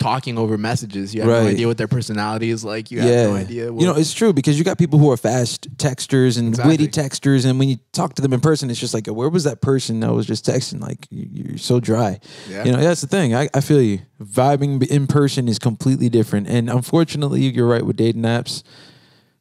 [0.04, 1.14] talking over messages.
[1.14, 2.90] You have no idea what their personality is like.
[2.90, 3.72] You have no idea.
[3.72, 3.80] What...
[3.80, 6.72] you know, it's true because you got people who are fast texters and Exactly.
[6.72, 9.44] witty texters, and when you talk to them in person, it's just like, where was
[9.44, 10.80] that person that was just texting?
[10.80, 12.20] Like, you- you're so dry.
[12.50, 12.64] Yeah.
[12.64, 13.34] You know, that's the thing.
[13.34, 14.00] I, I feel you.
[14.22, 18.62] Vibing in person is completely different, and unfortunately, you're right with dating apps.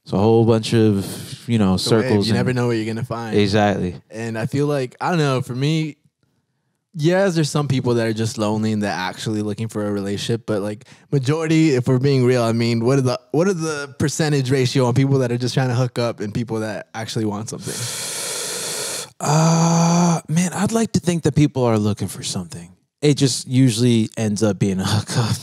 [0.04, 2.04] It's a whole bunch of you know It's a wave.
[2.06, 2.28] circles.
[2.28, 3.38] You never know what you're gonna find.
[3.38, 3.96] exactly.
[4.10, 5.42] And I feel like I don't know.
[5.42, 5.96] For me,
[6.94, 10.46] yes, there's some people that are just lonely and they're actually looking for a relationship.
[10.46, 13.96] But like majority, if we're being real, I mean, what are the what are the
[14.00, 17.26] percentage ratio on people that are just trying to hook up and people that actually
[17.26, 17.74] want something?
[19.20, 22.76] Uh man, I'd like to think that people are looking for something.
[23.02, 25.36] It just usually ends up being a hookup.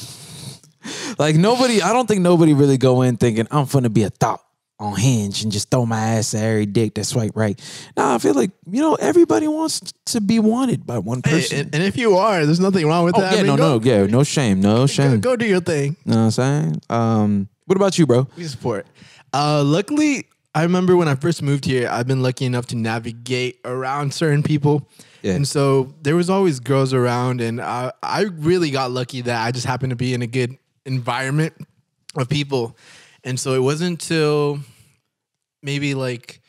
[1.19, 4.43] like nobody, I don't think nobody really go in thinking I'm gonna be a thought
[4.81, 7.61] on Hinge and just throw my ass at every dick that swipe right.
[7.97, 11.59] Nah, I feel like you know everybody wants to be wanted by one Hey, person.
[11.61, 13.35] and, and if you are, there's nothing wrong with oh that.
[13.35, 15.21] yeah, I mean, no, go, no, yeah, no shame, no go, shame.
[15.21, 15.97] go do your thing.
[16.05, 16.81] You know what I'm saying?
[16.91, 18.27] Um, what about you, bro?
[18.37, 18.87] We support.
[19.33, 23.61] Uh, luckily, I remember when I first moved here, I've been lucky enough to navigate
[23.65, 24.89] around certain people.
[25.23, 25.35] Yeah.
[25.35, 29.53] And so there was always girls around, and I, I really got lucky that I
[29.53, 31.53] just happened to be in a good environment
[32.17, 32.77] of people.
[33.23, 34.61] And so it wasn't until
[35.63, 36.41] maybe like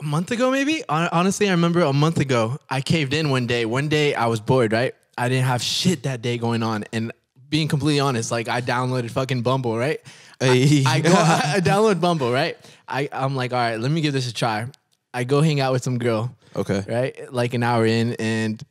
[0.00, 0.82] a month ago, maybe.
[0.88, 3.64] Honestly, I remember a month ago, I caved in one day.
[3.66, 4.94] One day I was bored, right?
[5.16, 6.84] I didn't have shit that day going on.
[6.92, 7.12] And
[7.48, 10.00] being completely honest, like I downloaded fucking Bumble, right?
[10.40, 10.84] Hey.
[10.86, 12.56] I go, I download Bumble, right?
[12.88, 14.66] I, I'm like, all right, let me give this a try.
[15.14, 16.82] I go hang out with some girl, Okay.
[16.88, 17.32] right?
[17.32, 18.62] Like an hour in, and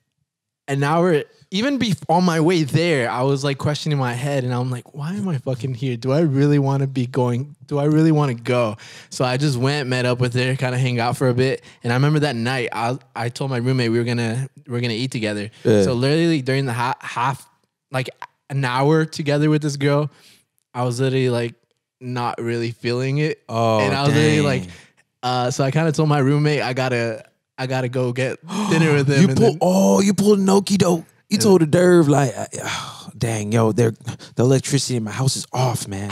[0.68, 4.54] an hour, even be on my way there, I was like questioning my head, and
[4.54, 5.98] I'm like, why am I fucking here?
[5.98, 7.56] Do I really want to be going?
[7.66, 8.78] Do I really want to go?
[9.10, 11.64] So I just went, met up with her, kind of hang out for a bit,
[11.84, 14.82] and I remember that night, I I told my roommate we were gonna we are
[14.82, 15.50] gonna eat together.
[15.64, 15.84] Yeah.
[15.84, 17.48] So literally during the ha- half,
[17.92, 18.10] like
[18.50, 20.10] an hour together with this girl,
[20.74, 21.56] I was literally like
[22.00, 23.44] not really feeling it.
[23.50, 24.64] Oh, and I was literally like,
[25.24, 27.26] uh, so I kind of told my roommate I gotta
[27.62, 28.40] I gotta go get
[28.72, 29.22] dinner with him.
[29.22, 31.06] You pull, then- oh, you pulled an okie doke.
[31.30, 33.96] You told the derv like, oh, dang, yo, the
[34.38, 36.12] electricity in my house is off, man.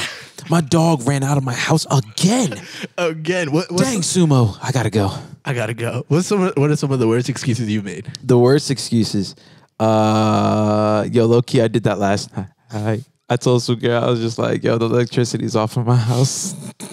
[0.49, 2.61] My dog ran out of my house again.
[2.97, 3.51] again.
[3.51, 5.11] What, Dang, sumo, I gotta go.
[5.43, 6.05] I gotta go.
[6.07, 6.51] What's some?
[6.55, 8.09] What are some of the worst excuses you made?
[8.23, 9.35] The worst excuses.
[9.79, 12.47] Uh, yo, low key, I did that last night.
[12.71, 15.95] I I told some girl, I was just like, yo, the electricity's off in my
[15.97, 16.55] house.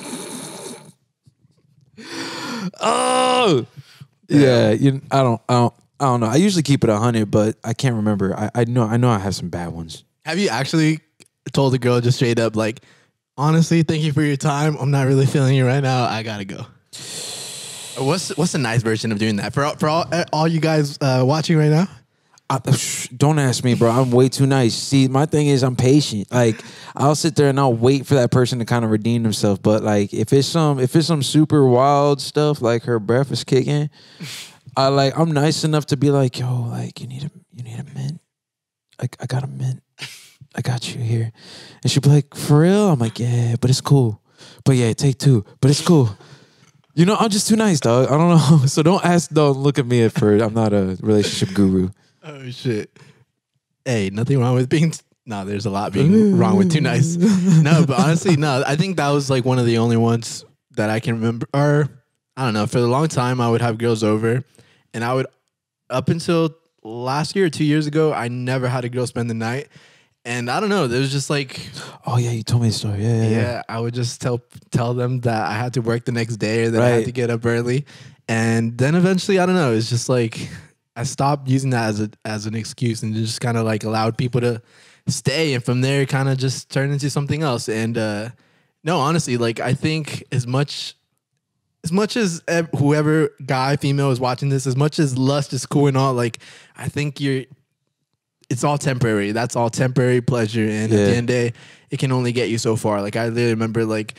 [2.80, 3.66] oh,
[4.28, 4.70] yeah.
[4.72, 6.26] You, I don't, I don't, I don't know.
[6.26, 8.36] I usually keep it hundred, but I can't remember.
[8.36, 10.04] I, I know, I know, I have some bad ones.
[10.24, 11.00] Have you actually
[11.52, 12.80] told the girl just straight up like,
[13.38, 14.76] honestly, thank you for your time.
[14.76, 16.04] I'm not really feeling you right now.
[16.04, 16.66] I gotta go.
[17.98, 20.98] What's what's a nice version of doing that for all, for all all you guys
[21.00, 21.88] uh, watching right now?
[22.48, 22.60] I,
[23.16, 23.90] don't ask me, bro.
[23.90, 24.74] I'm way too nice.
[24.74, 26.30] See, my thing is I'm patient.
[26.30, 26.62] Like
[26.94, 29.60] I'll sit there and I'll wait for that person to kind of redeem themselves.
[29.60, 33.42] But like if it's some if it's some super wild stuff, like her breath is
[33.42, 33.90] kicking,
[34.76, 37.80] I like I'm nice enough to be like, yo, like you need a you need
[37.80, 38.20] a mint.
[39.00, 39.82] I I got a mint.
[40.54, 41.32] I got you here.
[41.82, 42.88] And she'd be like, for real?
[42.88, 44.22] I'm like, yeah, but it's cool.
[44.64, 45.44] But yeah, take two.
[45.60, 46.16] But it's cool.
[46.94, 48.06] You know, I'm just too nice, dog.
[48.08, 48.66] I don't know.
[48.66, 50.42] So don't ask, don't look at me at first.
[50.42, 51.90] I'm not a relationship guru.
[52.26, 52.90] Oh shit.
[53.84, 54.90] Hey, nothing wrong with being.
[54.90, 57.16] T- no, there's a lot being wrong with too nice.
[57.16, 58.64] No, but honestly, no.
[58.66, 60.44] I think that was like one of the only ones
[60.76, 61.46] that I can remember.
[61.54, 61.88] Or
[62.36, 62.66] I don't know.
[62.66, 64.44] For a long time, I would have girls over,
[64.92, 65.26] and I would
[65.88, 69.34] up until last year or two years ago, I never had a girl spend the
[69.34, 69.68] night.
[70.24, 71.60] And I don't know, there was just like,
[72.04, 73.04] oh yeah, you told me the story.
[73.04, 73.40] Yeah, yeah, yeah.
[73.40, 74.40] yeah I would just tell
[74.72, 76.86] tell them that I had to work the next day or that right.
[76.86, 77.86] I had to get up early,
[78.26, 80.48] and then eventually, I don't know, it's just like
[80.96, 84.16] I stopped using that as a as an excuse and just kind of like allowed
[84.16, 84.62] people to
[85.06, 87.68] stay, and from there, kind of just turned into something else.
[87.68, 88.30] And uh,
[88.82, 90.94] no, honestly, like I think as much
[91.84, 92.42] as much as
[92.76, 96.38] whoever guy female is watching this, as much as lust is cool and all, like
[96.76, 97.44] I think you're,
[98.48, 99.32] it's all temporary.
[99.32, 100.98] That's all temporary pleasure, and yeah.
[100.98, 101.52] at the end of the day,
[101.90, 103.02] it can only get you so far.
[103.02, 104.14] Like I literally remember like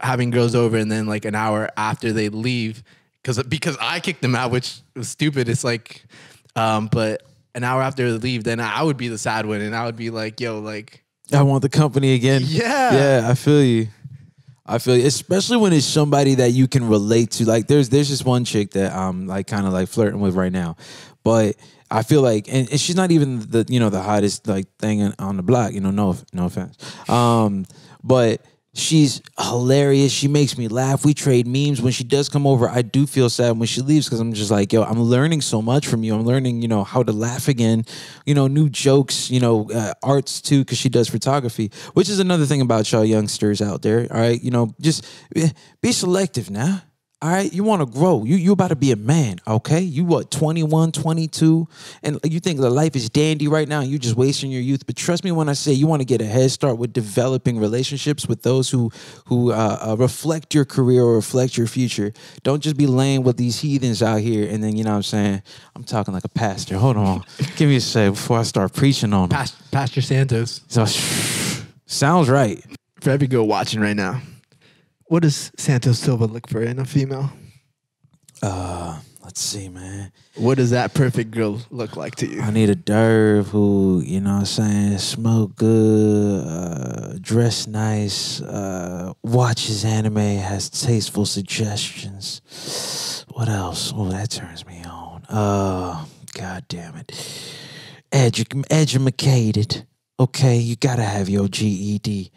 [0.00, 2.82] having girls over, and then like an hour after they leave
[3.22, 5.48] because because I kicked them out, which was stupid.
[5.48, 6.04] It's like,
[6.56, 7.22] um, but
[7.54, 9.96] an hour after they leave, then I would be the sad one, and I would
[9.96, 12.42] be like, yo, like, I want the company again.
[12.44, 13.88] Yeah, yeah, I feel you.
[14.66, 17.44] I feel you, especially when it's somebody that you can relate to.
[17.44, 20.52] Like, there's there's just one chick that I'm like kind of like flirting with right
[20.52, 20.76] now,
[21.22, 21.56] but
[21.90, 25.12] I feel like, and, and, she's not even the you know the hottest like thing
[25.18, 25.72] on the block.
[25.72, 26.78] You know, no no offense.
[27.08, 27.66] Um,
[28.02, 30.12] but She's hilarious.
[30.12, 31.04] She makes me laugh.
[31.04, 31.82] We trade memes.
[31.82, 34.52] When she does come over, I do feel sad when she leaves because I'm just
[34.52, 36.14] like, yo, I'm learning so much from you.
[36.14, 37.84] I'm learning, you know, how to laugh again,
[38.26, 42.20] you know, new jokes, you know, uh, arts too, because she does photography, which is
[42.20, 44.06] another thing about y'all youngsters out there.
[44.08, 44.40] All right.
[44.40, 45.04] You know, just
[45.34, 46.82] eh, be selective now.
[47.22, 48.24] All right, you want to grow.
[48.24, 49.82] You you about to be a man, okay?
[49.82, 51.68] You what 21, 22
[52.02, 54.86] and you think the life is dandy right now and you're just wasting your youth.
[54.86, 57.58] But trust me when I say you want to get a head start with developing
[57.58, 58.90] relationships with those who
[59.26, 62.14] who uh, uh, reflect your career or reflect your future.
[62.42, 65.02] Don't just be laying with these heathens out here and then you know what I'm
[65.02, 65.42] saying?
[65.76, 66.78] I'm talking like a pastor.
[66.78, 67.22] Hold on.
[67.56, 69.30] Give me a sec before I start preaching on it.
[69.70, 70.62] Pastor Santos.
[70.68, 70.86] So
[71.84, 72.64] sounds right.
[73.02, 74.22] For every girl watching right now
[75.10, 77.32] what does Santos Silva look for in a female?
[78.40, 80.12] Uh, let's see, man.
[80.36, 82.40] What does that perfect girl look like to you?
[82.40, 88.40] I need a derv who, you know what I'm saying, smoke good, uh, dress nice,
[88.40, 93.24] uh, watches anime, has tasteful suggestions.
[93.32, 93.92] What else?
[93.92, 95.24] Oh, that turns me on.
[95.28, 97.08] Uh, God damn it.
[98.12, 99.88] Edu- educated.
[100.20, 102.30] Okay, you gotta have your GED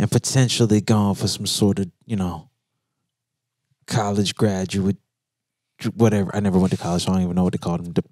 [0.00, 2.50] and potentially gone for some sort of, you know,
[3.86, 4.96] college graduate,
[5.94, 6.34] whatever.
[6.34, 8.04] I never went to college, so I don't even know what they call them, the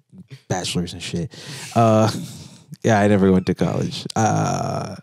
[0.47, 1.33] bachelors and shit.
[1.75, 2.11] Uh,
[2.83, 4.05] yeah, I never went to college.
[4.15, 4.95] Uh,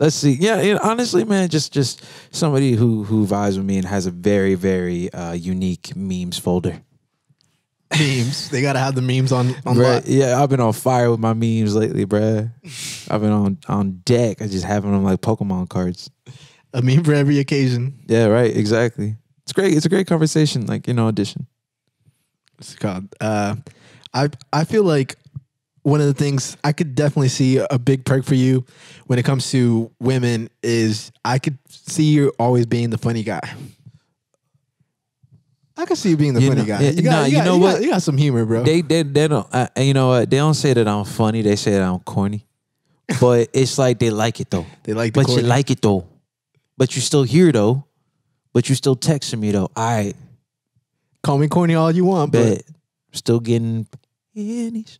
[0.00, 0.32] let's see.
[0.32, 4.54] Yeah, honestly, man, just just somebody who who vibes with me and has a very
[4.54, 6.82] very uh, unique memes folder
[7.98, 8.50] memes.
[8.50, 9.48] They gotta have the memes on.
[9.66, 12.50] on bruh, yeah, I've been on fire with my memes lately, bruh.
[13.10, 14.42] I've been on on deck.
[14.42, 16.10] I just having them like Pokemon cards.
[16.74, 18.00] A meme for every occasion.
[18.06, 18.54] Yeah, right.
[18.54, 19.16] Exactly.
[19.44, 19.74] It's great.
[19.74, 20.66] It's a great conversation.
[20.66, 21.46] Like you know, audition.
[22.58, 23.14] It's called.
[23.20, 23.56] Uh,
[24.12, 25.16] I I feel like
[25.82, 28.64] one of the things I could definitely see a big perk for you
[29.06, 33.40] when it comes to women is I could see you always being the funny guy.
[35.76, 36.82] I can see you being the you funny know, guy.
[36.82, 37.72] You, got, nah, you, you know you what?
[37.72, 38.62] Got, you got some humor, bro.
[38.64, 39.46] They they they don't.
[39.52, 40.30] Uh, you know what?
[40.30, 41.42] They don't say that I'm funny.
[41.42, 42.46] They say that I'm corny.
[43.20, 44.66] But it's like they like it though.
[44.84, 45.12] they like.
[45.12, 45.42] The but corny.
[45.42, 46.06] you like it though.
[46.76, 47.84] But you're still here though.
[48.52, 49.70] But you're still texting me though.
[49.76, 50.14] All right.
[51.22, 52.62] Call me corny all you want, but
[53.12, 53.86] still getting
[54.34, 54.98] pennies.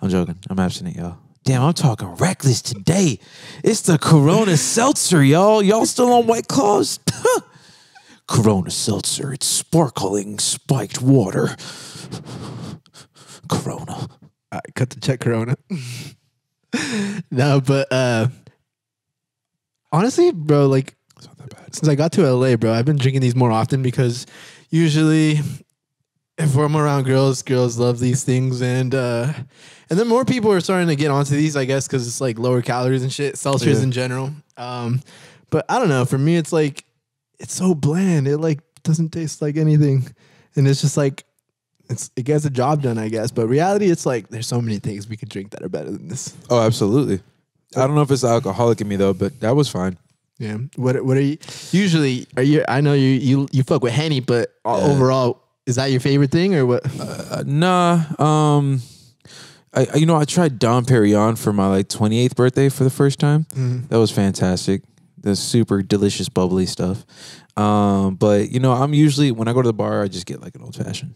[0.00, 0.38] I'm joking.
[0.48, 1.18] I'm abstinent, y'all.
[1.44, 3.18] Damn, I'm talking reckless today.
[3.64, 5.62] It's the Corona Seltzer, y'all.
[5.62, 7.00] Y'all still on White Claws?
[8.28, 9.32] Corona Seltzer.
[9.32, 11.56] It's sparkling spiked water.
[13.48, 14.08] Corona.
[14.50, 15.56] I cut the check, Corona.
[17.30, 18.28] no, but uh,
[19.92, 21.65] honestly, bro, like It's not that bad.
[21.76, 24.26] Since I got to LA, bro, I've been drinking these more often because
[24.70, 25.40] usually
[26.38, 29.32] if I'm around girls, girls love these things and uh
[29.88, 32.38] and then more people are starting to get onto these, I guess, because it's like
[32.38, 33.82] lower calories and shit, seltzers Yeah.
[33.84, 34.32] in general.
[34.56, 35.00] Um,
[35.50, 36.04] but I don't know.
[36.04, 36.84] For me, it's like
[37.38, 38.26] it's so bland.
[38.26, 40.12] It like doesn't taste like anything,
[40.56, 41.24] and it's just like
[41.88, 43.30] it's it gets the job done, I guess.
[43.30, 46.08] But reality, it's like there's so many things we could drink that are better than
[46.08, 46.34] this.
[46.50, 47.20] Oh, absolutely.
[47.76, 49.98] I don't know if it's alcoholic in me though, but that was fine.
[50.38, 50.58] Yeah.
[50.76, 51.38] What What are you
[51.72, 52.26] usually?
[52.36, 52.64] Are you?
[52.68, 54.72] I know you you you fuck with henny, but Yeah.
[54.72, 56.82] overall, is that your favorite thing or what?
[57.00, 58.02] Uh, nah.
[58.18, 58.82] Um,
[59.72, 63.18] I you know I tried Dom Perignon for my like 28th birthday for the first
[63.18, 63.46] time.
[63.54, 63.88] Mhm.
[63.88, 64.82] That was fantastic.
[65.18, 67.04] The super delicious bubbly stuff.
[67.56, 70.42] Um, but you know I'm usually when I go to the bar I just get
[70.42, 71.14] like an old fashioned.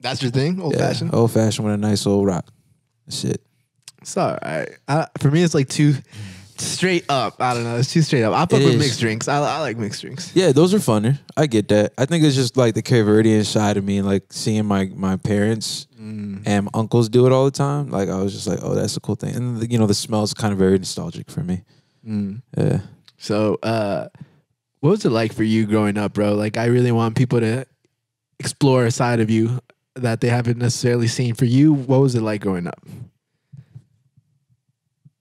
[0.00, 1.14] That's your thing, old fashioned.
[1.14, 2.46] Old fashioned with a nice old rock.
[3.08, 3.30] Shit.
[3.36, 3.40] it.
[4.02, 4.68] It's all right.
[4.88, 5.94] I, for me, it's like too
[6.60, 7.40] straight up.
[7.40, 7.76] I don't know.
[7.76, 8.34] It's too straight up.
[8.34, 8.78] I fuck with is.
[8.78, 9.28] mixed drinks.
[9.28, 10.34] I, I like mixed drinks.
[10.34, 11.18] Yeah, those are funner.
[11.36, 11.92] I get that.
[11.98, 15.16] I think it's just like the Cape Verdean side of me, like seeing my my
[15.16, 17.90] parents and my uncles do it all the time.
[17.90, 19.34] Like I was just like, oh, that's a cool thing.
[19.34, 21.62] And the, you know, the smell's kind of very nostalgic for me.
[22.06, 22.42] Mm.
[22.56, 22.80] Yeah.
[23.18, 24.08] So, uh,
[24.80, 26.34] what was it like for you growing up, bro?
[26.34, 27.66] Like, I really want people to
[28.38, 29.60] explore a side of you
[29.94, 31.34] that they haven't necessarily seen.
[31.34, 32.80] For you, what was it like growing up?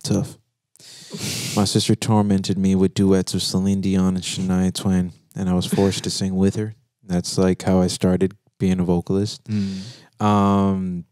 [0.04, 0.38] Tough.
[1.56, 5.66] My sister tormented me with duets of Celine Dion and Shania Twain, and I was
[5.66, 6.76] forced to sing with her.
[7.04, 9.42] That's like how I started being a vocalist.
[10.20, 11.04] Um,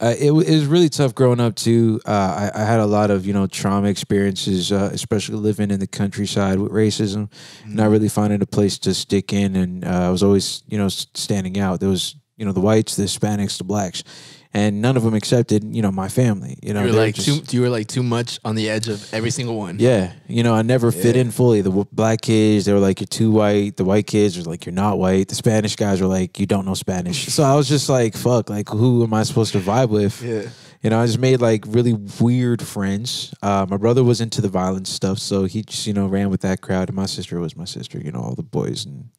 [0.00, 2.00] uh, it, it was really tough growing up too.
[2.06, 5.80] Uh, I, I had a lot of you know trauma experiences, uh, especially living in
[5.80, 7.30] the countryside with racism,
[7.66, 10.88] not really finding a place to stick in, and uh, I was always you know
[10.88, 11.80] standing out.
[11.80, 14.04] There was you know the whites, the Hispanics, the blacks,
[14.52, 16.58] and none of them accepted you know my family.
[16.62, 17.56] You know, You were like just- too.
[17.56, 19.76] You were like too much on the edge of every single one.
[19.78, 21.60] yeah, you know, I never fit in fully.
[21.60, 24.66] The w- black kids, they were like, "You're too white." The white kids were like,
[24.66, 27.68] "You're not white." The Spanish guys were like, "You don't know Spanish." So I was
[27.68, 30.22] just like, "Fuck!" Like, who am I supposed to vibe with?
[30.22, 30.48] Yeah.
[30.82, 33.34] You know, I just made like really weird friends.
[33.42, 36.40] Uh, my brother was into the violent stuff, so he just you know ran with
[36.40, 36.88] that crowd.
[36.88, 37.98] And my sister was my sister.
[38.02, 39.10] You know, all the boys and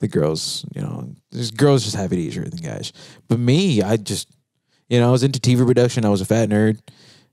[0.00, 0.64] the girls.
[0.74, 1.14] You know,
[1.56, 2.92] girls just have it easier than guys.
[3.28, 4.28] But me, I just
[4.88, 6.04] you know, I was into TV production.
[6.04, 6.78] I was a fat nerd.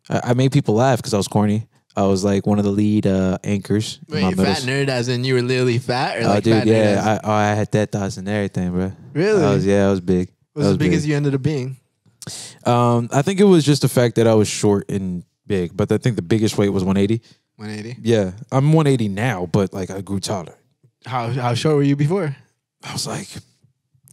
[0.09, 1.67] I, I made people laugh because I was corny.
[1.97, 3.99] I was like one of the lead uh, anchors.
[4.09, 6.27] Wait, my you middle fat s- nerd, as in you were literally fat, or Oh,
[6.27, 8.91] like dude, fat yeah, I, oh, I had that thoughts and everything, bro.
[9.13, 9.41] really?
[9.43, 10.29] I was, yeah, I was big.
[10.53, 11.77] was I as big as you ended up being.
[12.65, 15.91] Um, I think it was just the fact that I was short and big, but
[15.91, 17.23] I think the biggest weight was 180.
[17.57, 18.01] 180.
[18.01, 20.55] Yeah, I'm 180 now, but like I grew taller.
[21.05, 22.35] How how short were you before?
[22.83, 23.27] I was like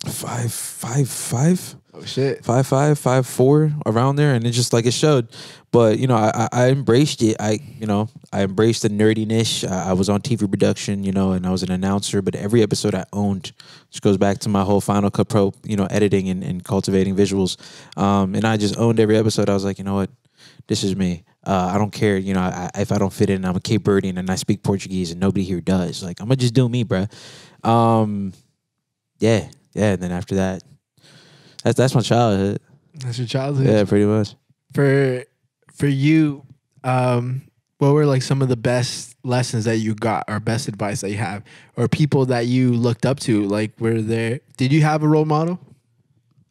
[0.07, 2.43] five, five, five, Oh shit.
[2.45, 5.29] five, five, five, four, around there, and it just like it showed.
[5.71, 7.37] But you know, I, I- embraced it.
[7.39, 9.69] I you know I embraced the nerdiness.
[9.71, 12.23] I, I was on TV production, you know, and I was an announcer.
[12.23, 13.53] But every episode I owned,
[13.89, 17.15] which goes back to my whole Final Cut Pro, you know, editing and, and cultivating
[17.15, 17.57] visuals.
[17.99, 19.49] Um, and I just owned every episode.
[19.51, 20.11] I was like, you know what,
[20.67, 21.25] this is me.
[21.45, 23.45] Uh, I don't care, you know, I, I- if I don't fit in.
[23.45, 26.03] I'm a Cape Verdean and I speak Portuguese, and nobody here does.
[26.03, 27.11] Like, I'm gonna just do me, bruh.
[27.69, 28.33] Um,
[29.19, 29.93] yeah, yeah.
[29.93, 30.63] And then after that,
[31.63, 32.61] that's that's my childhood.
[32.95, 33.67] That's your childhood.
[33.67, 34.35] Yeah, pretty much.
[34.75, 35.25] For
[35.75, 36.45] for you,
[36.85, 37.43] um,
[37.79, 41.11] what were like some of the best lessons that you got, or best advice that
[41.11, 41.43] you have,
[41.77, 43.45] or people that you looked up to?
[43.45, 44.41] Like, were there?
[44.57, 45.59] Did you have a role model?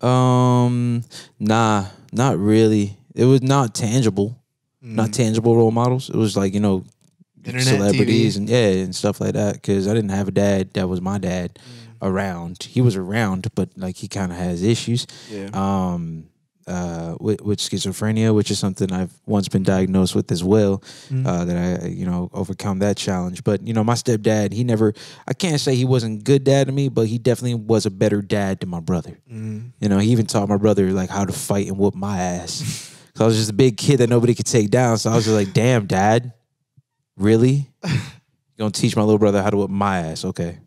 [0.02, 1.04] Um,
[1.40, 2.98] nah, not really.
[3.16, 4.38] It was not tangible,
[4.82, 6.10] not tangible role models.
[6.10, 6.84] It was like you know,
[7.46, 8.38] Internet, celebrities TV.
[8.38, 9.56] and yeah, and stuff like that.
[9.56, 11.60] Because I didn't have a dad that was my dad
[12.02, 12.64] around.
[12.64, 15.08] He was around, but like he kind of has issues.
[15.30, 15.50] Yeah.
[15.54, 16.28] Um,
[16.68, 20.84] uh, with, with schizophrenia, which is something I've once been diagnosed with as well.
[21.10, 21.26] Mm.
[21.26, 23.44] Uh, that I you know overcome that challenge.
[23.44, 24.94] But you know, my stepdad, he never.
[25.28, 28.22] I can't say he wasn't good dad to me, but he definitely was a better
[28.22, 29.20] dad to my brother.
[29.32, 29.72] Mm.
[29.80, 32.88] You know, he even taught my brother like how to fight and whoop my ass.
[33.14, 34.98] So I was just a big kid that nobody could take down.
[34.98, 36.32] So I was just like, damn, dad,
[37.22, 37.70] really?
[37.86, 37.92] You
[38.58, 40.24] gonna teach my little brother how to whip my ass?
[40.26, 40.60] Okay.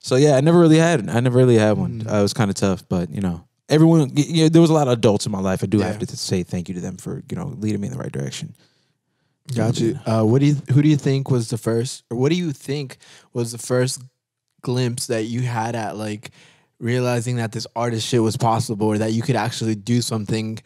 [0.00, 2.06] So yeah, I never really had I never really had one.
[2.08, 4.00] Uh, it was kind of tough, but you know, everyone.
[4.14, 5.62] y- Yeah, there was a lot of adults in my life.
[5.64, 7.92] I do have to say thank you to them for you know leading me in
[7.92, 8.54] the right direction.
[9.54, 9.98] Got you.
[10.06, 10.56] Uh, what do you?
[10.72, 12.98] Who do you think was the first, or what do you think
[13.32, 14.02] was the first
[14.60, 16.30] glimpse that you had at like
[16.78, 20.58] realizing that this artist shit was possible, or that you could actually do something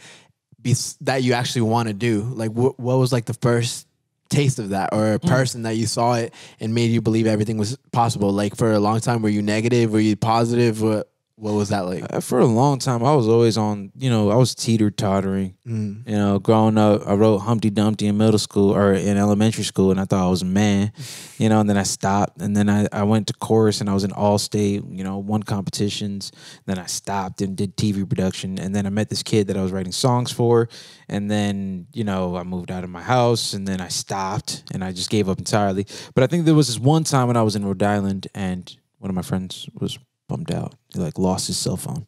[0.61, 2.23] be, that you actually want to do?
[2.35, 3.87] Like, what what was like the first
[4.33, 5.29] taste of that, or a mm.
[5.29, 8.33] person that you saw it and made you believe everything was possible?
[8.33, 9.93] Like for a long time, were you negative?
[9.93, 10.83] Were you positive?
[10.83, 11.12] What
[11.43, 12.05] What was that like?
[12.09, 13.91] Uh, For a long time, I was always on.
[13.99, 15.57] You know, I was teeter tottering.
[15.67, 16.09] Mm.
[16.09, 19.91] You know, growing up, I wrote Humpty Dumpty in middle school or in elementary school,
[19.91, 20.93] and I thought I was a man.
[21.39, 23.93] You know, and then I stopped, and then I, I went to chorus, and I
[23.95, 24.85] was in all state.
[24.89, 26.31] You know, won competitions.
[26.67, 29.63] Then I stopped and did TV production, and then I met this kid that I
[29.65, 30.69] was writing songs for,
[31.09, 34.85] and then you know I moved out of my house, and then I stopped, and
[34.85, 35.89] I just gave up entirely.
[36.15, 38.73] But I think there was this one time when I was in Rhode Island, and
[39.01, 39.99] one of my friends was
[40.33, 40.75] bummed out.
[40.93, 42.07] He like lost his cell phone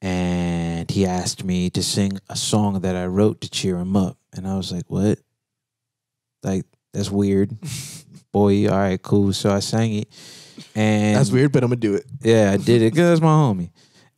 [0.00, 4.18] and he asked me to sing a song that I wrote to cheer him up.
[4.34, 5.18] And I was like, what?
[6.42, 7.56] Like, that's weird.
[8.32, 9.32] Boy, all right, cool.
[9.32, 10.08] So I sang it.
[10.74, 12.04] And That's weird, but I'm gonna do it.
[12.22, 13.70] yeah, I did it because that's my homie.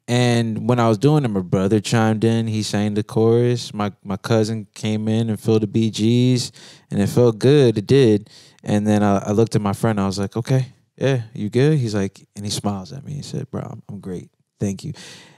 [0.09, 2.47] And when I was doing it, my brother chimed in.
[2.47, 3.73] He sang the chorus.
[3.73, 6.51] My my cousin came in and filled the BGs,
[6.91, 7.79] and it felt good.
[7.79, 8.29] It did.
[8.63, 9.99] And then I, I looked at my friend.
[9.99, 10.67] I was like, "Okay,
[10.97, 13.15] yeah, you good?" He's like, and he smiles at me.
[13.15, 14.31] He said, "Bro, I'm, I'm great.
[14.59, 14.93] Thank you."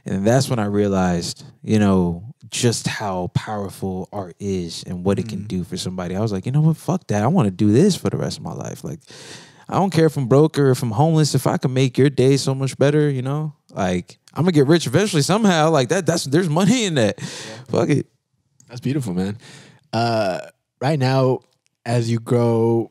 [0.05, 5.29] And that's when I realized, you know, just how powerful art is and what it
[5.29, 6.17] can do for somebody.
[6.17, 6.77] I was like, you know what?
[6.77, 7.23] Fuck that.
[7.23, 8.85] I want to do this for the rest of my life.
[8.85, 9.01] Like,
[9.69, 11.35] I don't care if I'm broke or if I'm homeless.
[11.35, 14.67] If I can make your day so much better, you know, like I'm gonna get
[14.67, 15.71] rich eventually somehow.
[15.71, 16.07] Like that.
[16.07, 17.21] That's there's money in that.
[17.69, 18.07] Fuck it.
[18.69, 19.39] That's beautiful, man.
[19.93, 20.41] Uh,
[20.81, 21.41] right now,
[21.85, 22.91] as you grow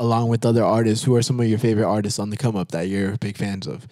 [0.00, 2.72] along with other artists, who are some of your favorite artists on the come up
[2.72, 3.86] that you're big fans of?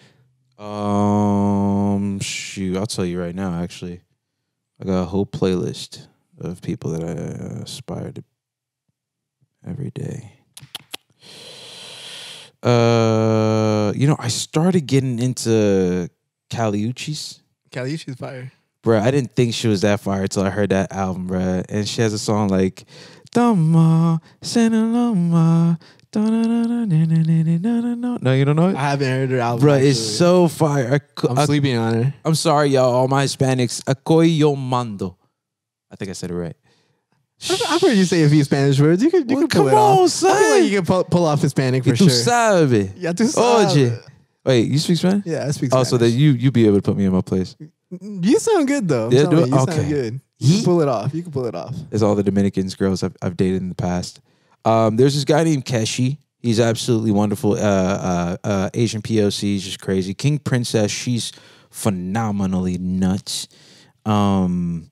[0.59, 3.61] Um, shoot, I'll tell you right now.
[3.61, 4.01] Actually,
[4.81, 6.07] I got a whole playlist
[6.39, 8.23] of people that I uh, aspire to
[9.65, 10.33] every day.
[12.61, 16.09] Uh, you know, I started getting into
[16.49, 17.39] Kali Uchis.
[17.71, 18.51] Caliucci's fire.
[18.83, 21.65] Bruh, I didn't think she was that fire until I heard that album, bruh.
[21.69, 22.85] And she has a song like
[23.31, 25.79] Dama, Senalama,
[26.15, 26.23] No,
[28.33, 28.75] you don't know it?
[28.75, 29.67] I haven't heard her album.
[29.67, 30.15] Bruh, it's actually.
[30.15, 30.93] so fire.
[30.93, 32.13] I cou- I'm I- sleeping on her.
[32.25, 33.83] I'm sorry, y'all, all my Hispanics.
[33.83, 35.17] Aquí yo mando.
[35.91, 36.55] I think I said it right.
[37.49, 39.01] I've, I've heard you say a few Spanish words.
[39.03, 40.23] You could, you Well, could pull come it off.
[40.23, 42.09] on, I feel like you can pull, pull off Hispanic for Y tú sure.
[42.09, 42.91] sabes.
[42.97, 43.67] Yeah, tú Oye.
[43.67, 44.03] sabes.
[44.45, 45.25] Wait, you speak Spanish?
[45.25, 45.87] Yeah, I speak Spanish.
[45.87, 47.55] Oh, so that you you be able to put me in my place.
[48.01, 49.09] You sound good though.
[49.11, 49.57] Yeah, telling do you, I?
[49.57, 49.75] you Okay.
[49.75, 50.21] sound good.
[50.39, 51.13] You can pull it off.
[51.13, 51.75] You can pull it off.
[51.91, 54.21] It's all the Dominicans girls I've, I've dated in the past.
[54.65, 56.17] Um, there's this guy named Keshi.
[56.39, 57.53] He's absolutely wonderful.
[57.53, 60.13] Uh, uh, uh, Asian POC is just crazy.
[60.13, 61.33] King Princess, she's
[61.69, 63.47] phenomenally nuts.
[64.05, 64.89] Um,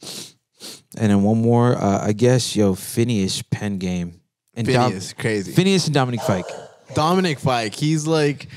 [0.98, 4.20] and then one more, uh, I guess, yo, Finneas Pen Game.
[4.54, 5.54] And Dom- crazy.
[5.54, 6.46] Finneas and Dominic Fike.
[6.94, 8.48] Dominic Fike, he's like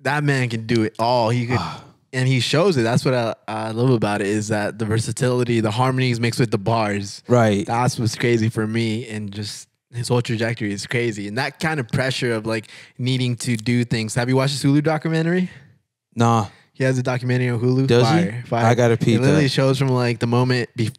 [0.00, 1.30] that man can do it all.
[1.30, 1.60] He could,
[2.12, 2.82] and he shows it.
[2.82, 6.50] That's what I, I love about it is that the versatility, the harmonies mixed with
[6.50, 7.22] the bars.
[7.28, 7.66] Right.
[7.66, 11.26] That's what's crazy for me, and just his whole trajectory is crazy.
[11.28, 12.68] And that kind of pressure of like
[12.98, 14.14] needing to do things.
[14.14, 15.50] Have you watched his Hulu documentary?
[16.14, 16.46] Nah.
[16.72, 17.86] He has a documentary on Hulu.
[17.86, 18.14] Does he?
[18.30, 18.64] fire, Fire.
[18.66, 19.48] I gotta peep It literally that.
[19.50, 20.90] shows from like the moment be-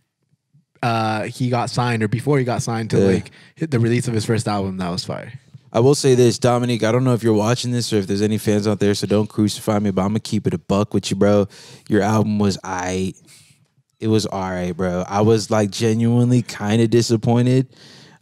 [0.84, 3.06] uh, he got signed or before he got signed to Yeah.
[3.06, 4.78] like hit the release of his first album.
[4.78, 5.34] That was fire.
[5.74, 6.84] I will say this, Dominic.
[6.84, 9.08] I don't know if you're watching this or if there's any fans out there, so
[9.08, 9.92] don't crucify me.
[9.92, 11.48] But I'm gonna keep it a buck with you, bro.
[11.88, 13.14] Your album was I.
[14.00, 15.06] It was alright, bro.
[15.08, 17.68] I was like genuinely kind of disappointed,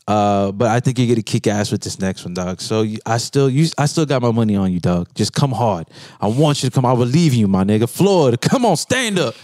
[0.10, 2.60] uh, but I think you're gonna kick ass with this next one, dog.
[2.62, 5.08] So you, I still, you, I still got my money on you, dog.
[5.16, 5.88] Just come hard.
[6.20, 6.86] I want you to come.
[6.86, 7.88] I believe you, my nigga.
[7.88, 9.36] Florida, come on, stand up,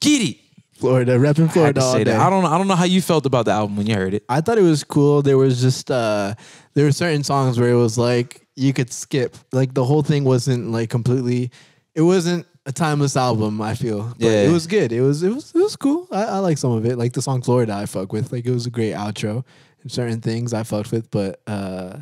[0.00, 0.38] get it.
[0.78, 2.04] Florida, repping I Florida to all day.
[2.04, 2.20] that.
[2.20, 4.24] I don't, I don't know how you felt about the album when you heard it.
[4.28, 5.22] I thought it was cool.
[5.22, 6.34] There was just uh
[6.74, 9.36] there were certain songs where it was like you could skip.
[9.52, 11.50] Like the whole thing wasn't like completely
[11.94, 14.14] it wasn't a timeless album, I feel.
[14.18, 14.42] But Yeah.
[14.48, 14.90] it was good.
[14.90, 16.08] It was it was it was cool.
[16.10, 16.98] I, I like some of it.
[16.98, 18.32] Like the song Florida I fuck with.
[18.32, 19.44] Like it was a great outro.
[19.86, 21.98] Certain things I fucked with, but uh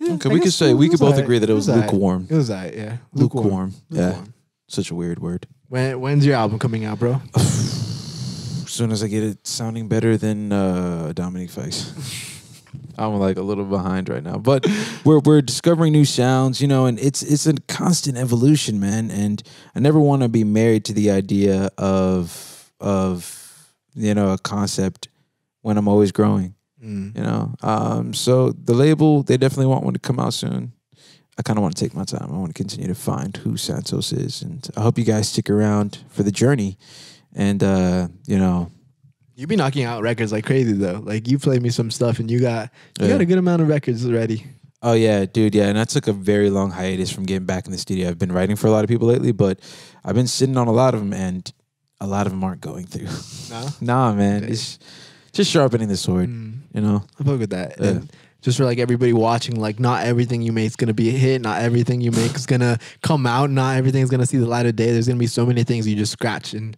[0.00, 1.24] yeah, Okay, I we could say- we could both alright.
[1.24, 1.84] agree that it was alright.
[1.92, 2.26] lukewarm.
[2.30, 2.96] It was alright, yeah.
[3.12, 3.74] Lukewarm.
[3.90, 4.06] Yeah.
[4.08, 4.34] Lukewarm.
[4.68, 5.46] Such a weird word.
[5.68, 7.20] When when's your album coming out, bro?
[7.34, 11.92] as soon as I get it sounding better than uh, Dominic Fikes.
[12.98, 14.66] I'm like a little behind right now, but
[15.04, 19.10] we're we're discovering new sounds, you know, and it's it's a constant evolution, man.
[19.10, 19.42] And
[19.74, 25.08] I never want to be married to the idea of of you know a concept
[25.62, 26.54] when I'm always growing,
[26.84, 27.16] Mm.
[27.16, 27.54] you know.
[27.62, 30.72] Um, so the label they definitely want one to come out soon.
[31.38, 32.28] I kind of want to take my time.
[32.32, 35.48] I want to continue to find who Santos is, and I hope you guys stick
[35.50, 36.78] around for the journey.
[37.34, 38.70] And uh, you know,
[39.36, 41.00] You be knocking out records like crazy though.
[41.04, 43.12] Like you played me some stuff and you got you Yeah.
[43.12, 44.46] got a good amount of records already.
[44.82, 45.66] Oh yeah, dude, yeah.
[45.68, 48.08] And I took a very long hiatus from getting back in the studio.
[48.08, 49.58] I've been writing for a lot of people lately, but
[50.04, 51.52] I've been sitting on a lot of them, and
[52.00, 53.08] a lot of them aren't going through.
[53.50, 53.68] No?
[53.80, 54.78] nah, man, it's
[55.32, 56.28] just sharpening the sword.
[56.28, 57.74] Mm, You know, I fuck with that.
[57.80, 57.86] Yeah.
[57.88, 59.58] And just for like everybody watching.
[59.58, 61.42] Like, not everything you make is gonna be a hit.
[61.42, 63.50] Not everything you make is gonna come out.
[63.50, 64.92] Not everything's gonna see the light of day.
[64.92, 66.76] There's gonna be so many things you just scratch, and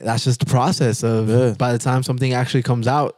[0.00, 1.28] that's just the process of.
[1.28, 1.54] Yeah.
[1.58, 3.16] By the time something actually comes out,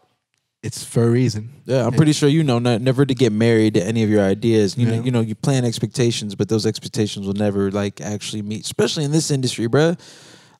[0.63, 1.51] it's for a reason.
[1.67, 4.23] Yeah, I'm pretty sure you know not, never to get married to any of your
[4.23, 4.77] ideas.
[4.77, 8.65] You know, you know, you plan expectations, but those expectations will never like actually meet.
[8.65, 9.99] Especially in this industry, bruh.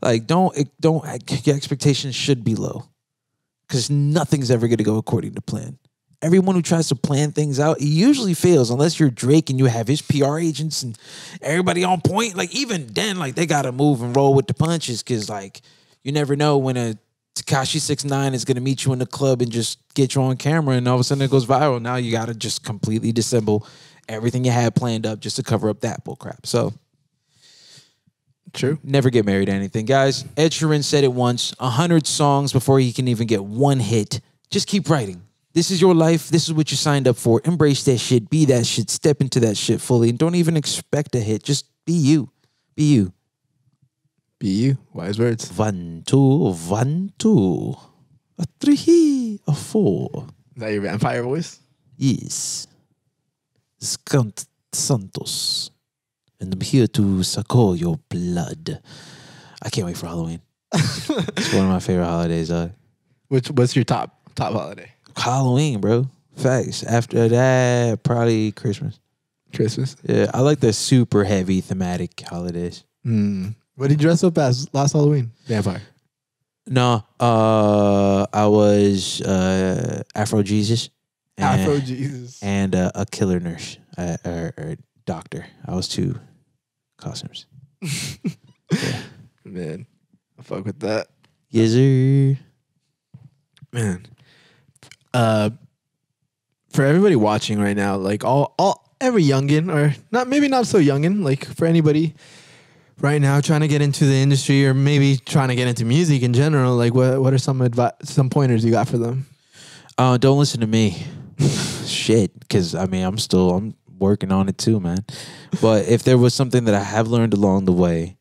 [0.01, 1.05] Like, don't don't
[1.47, 2.85] your expectations should be low,
[3.69, 5.79] because nothing's ever gonna go according to plan.
[6.21, 9.67] Everyone who tries to plan things out, it usually fails unless you're Drake and you
[9.67, 10.99] have his PR agents and
[11.41, 12.35] everybody on point.
[12.35, 15.61] Like even then, like they gotta move and roll with the punches, because like
[16.03, 16.99] you never know when a
[17.37, 20.37] Tekashi Six Nine is gonna meet you in the club and just get you on
[20.37, 21.81] camera, and all of a sudden it goes viral.
[21.81, 23.67] Now you gotta just completely dissemble
[24.09, 26.47] everything you had planned up just to cover up that bull crap.
[26.47, 26.73] So
[28.53, 28.79] True.
[28.83, 30.25] never get married to anything, guys.
[30.37, 34.21] Ed Sheeran said it once: a hundred songs before he can even get one hit.
[34.51, 35.23] Just keep writing.
[35.55, 36.29] This is your life.
[36.29, 37.41] This is what you signed up for.
[37.45, 38.31] Embrace that shit.
[38.31, 38.91] Be that shit.
[38.91, 41.43] Step into that shit fully, and don't even expect a hit.
[41.43, 42.31] Just be you.
[42.77, 43.13] Be you.
[44.39, 44.79] Be you.
[44.93, 45.51] Wise words.
[45.57, 47.75] One, two, one, two,
[48.39, 50.27] a three, a four.
[50.55, 51.59] Is that your vampire voice?
[51.97, 52.69] Yes.
[53.81, 55.71] Scant Santos.
[56.41, 58.81] And I'm here to suck all your blood.
[59.63, 60.41] I can't wait for Halloween.
[60.73, 62.51] it's one of my favorite holidays.
[62.51, 62.69] Uh,
[63.29, 64.93] Which what's your top top holiday?
[65.17, 66.09] Halloween, bro.
[66.37, 66.85] Facts.
[66.85, 69.01] After that, probably Christmas.
[69.55, 69.97] Christmas.
[70.05, 72.85] Yeah, I like the super heavy thematic holidays.
[73.03, 73.49] Hmm.
[73.75, 75.33] What did you dress up as last Halloween?
[75.47, 75.83] Vampire.
[76.67, 80.91] No, uh, I was uh, Afro Jesus.
[81.39, 82.43] and- Afro Jesus.
[82.43, 84.77] and uh, a killer nurse uh, or, or
[85.07, 85.47] doctor.
[85.67, 86.21] I was two
[86.99, 87.47] costumes.
[89.45, 89.87] Man,
[90.39, 91.07] I fuck with that.
[91.51, 92.39] Yes, sir.
[93.73, 94.07] Man.
[95.15, 95.51] Uh
[96.71, 100.79] for everybody watching right now, like all all every youngin or not maybe not so
[100.79, 102.15] youngin, like for anybody
[103.01, 106.23] right now trying to get into the industry or maybe trying to get into music
[106.23, 109.27] in general, like what what are some advice some pointers you got for them?
[109.97, 111.03] Uh, don't listen to me.
[111.87, 115.05] Shit, because I mean, I'm still I'm working on it too, man.
[115.61, 118.17] But if there was something that I have learned along the way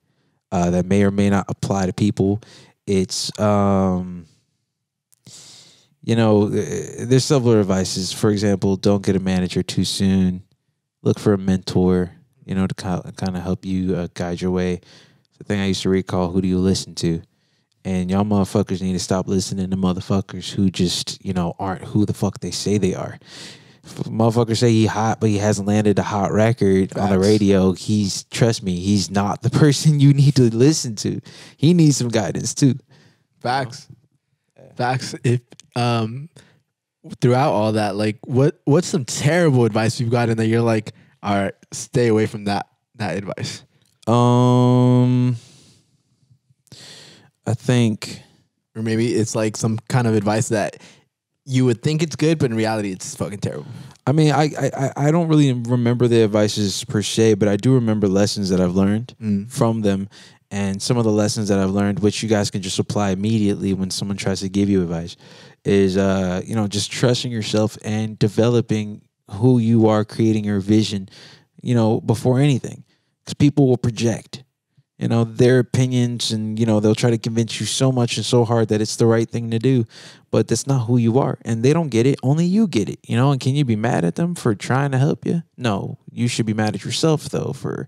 [0.51, 2.41] uh, that may or may not apply to people,
[2.85, 4.25] it's um,
[6.07, 8.13] you know, eh, there's several advices.
[8.13, 10.41] For example, don't get a manager too soon.
[11.03, 12.11] Look for a mentor,
[12.45, 14.75] you know, to kind of help you uh, guide your way.
[14.75, 16.31] It's the thing I used to recall.
[16.31, 17.21] Who do you listen to?
[17.83, 22.05] And y'all motherfuckers need to stop listening to motherfuckers who just, you know, aren't who
[22.05, 23.19] the fuck they say they are.
[23.87, 27.71] If motherfuckers say he hot, but he hasn't landed a hot record on the radio.
[27.71, 31.21] He's trust me, he's not the person you need to listen to.
[31.55, 32.75] He needs some guidance too.
[33.39, 33.87] Facts.
[34.75, 35.15] Facts.
[35.23, 35.41] If
[35.75, 36.29] um
[37.21, 41.35] throughout all that, like what what's some terrible advice you've gotten that you're like, all
[41.35, 43.63] right, stay away from that that advice.
[44.07, 45.35] Um,
[47.45, 48.21] I think
[48.75, 50.77] Or maybe it's like some kind of advice that
[51.47, 53.65] you would think it's good, but in reality it's fucking terrible.
[54.05, 57.73] I mean, I, I I- don't really remember the advices per se, but I do
[57.73, 59.49] remember lessons that I've learned Mm.
[59.49, 60.07] from them,
[60.51, 63.73] and some of the lessons that I've learned, which you guys can just apply immediately
[63.73, 65.15] when someone tries to give you advice,
[65.65, 71.09] is uh you know just trusting yourself and developing who you are, creating your vision,
[71.61, 72.83] you know, before anything,
[73.23, 74.43] because people will project.
[74.97, 78.25] You know their opinions, and you know they'll try to convince you so much and
[78.25, 79.85] so hard that it's the right thing to do,
[80.31, 82.19] but that's not who you are, and they don't get it.
[82.23, 82.99] Only you get it.
[83.07, 85.43] You know, and can you be mad at them for trying to help you?
[85.55, 87.87] No, you should be mad at yourself though for,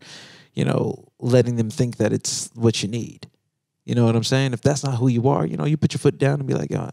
[0.53, 3.28] you know, letting them think that it's what you need.
[3.86, 4.53] You know what I'm saying?
[4.53, 6.53] If that's not who you are, you know, you put your foot down and be
[6.53, 6.91] like, yo,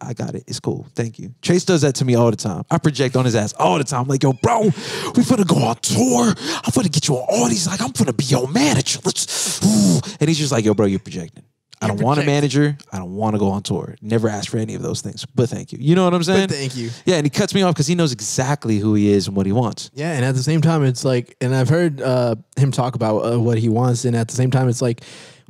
[0.00, 0.44] I got it.
[0.46, 0.86] It's cool.
[0.94, 1.34] Thank you.
[1.42, 2.64] Chase does that to me all the time.
[2.70, 4.02] I project on his ass all the time.
[4.02, 6.28] I'm like, yo, bro, we finna go on tour.
[6.28, 7.66] I'm finna get you on all these.
[7.66, 9.00] Like, I'm finna be your manager.
[9.04, 10.00] Let's, ooh.
[10.20, 11.44] and he's just like, yo, bro, you're projecting.
[11.84, 12.76] I don't want a manager.
[12.92, 13.94] I don't want to go on tour.
[14.00, 15.26] Never asked for any of those things.
[15.26, 15.78] But thank you.
[15.80, 16.48] You know what I'm saying?
[16.48, 16.90] But thank you.
[17.04, 19.44] yeah, and he cuts me off because he knows exactly who he is and what
[19.44, 19.90] he wants.
[19.92, 23.18] Yeah, and at the same time, it's like, and I've heard uh, him talk about
[23.18, 25.02] uh, what he wants, and at the same time, it's like,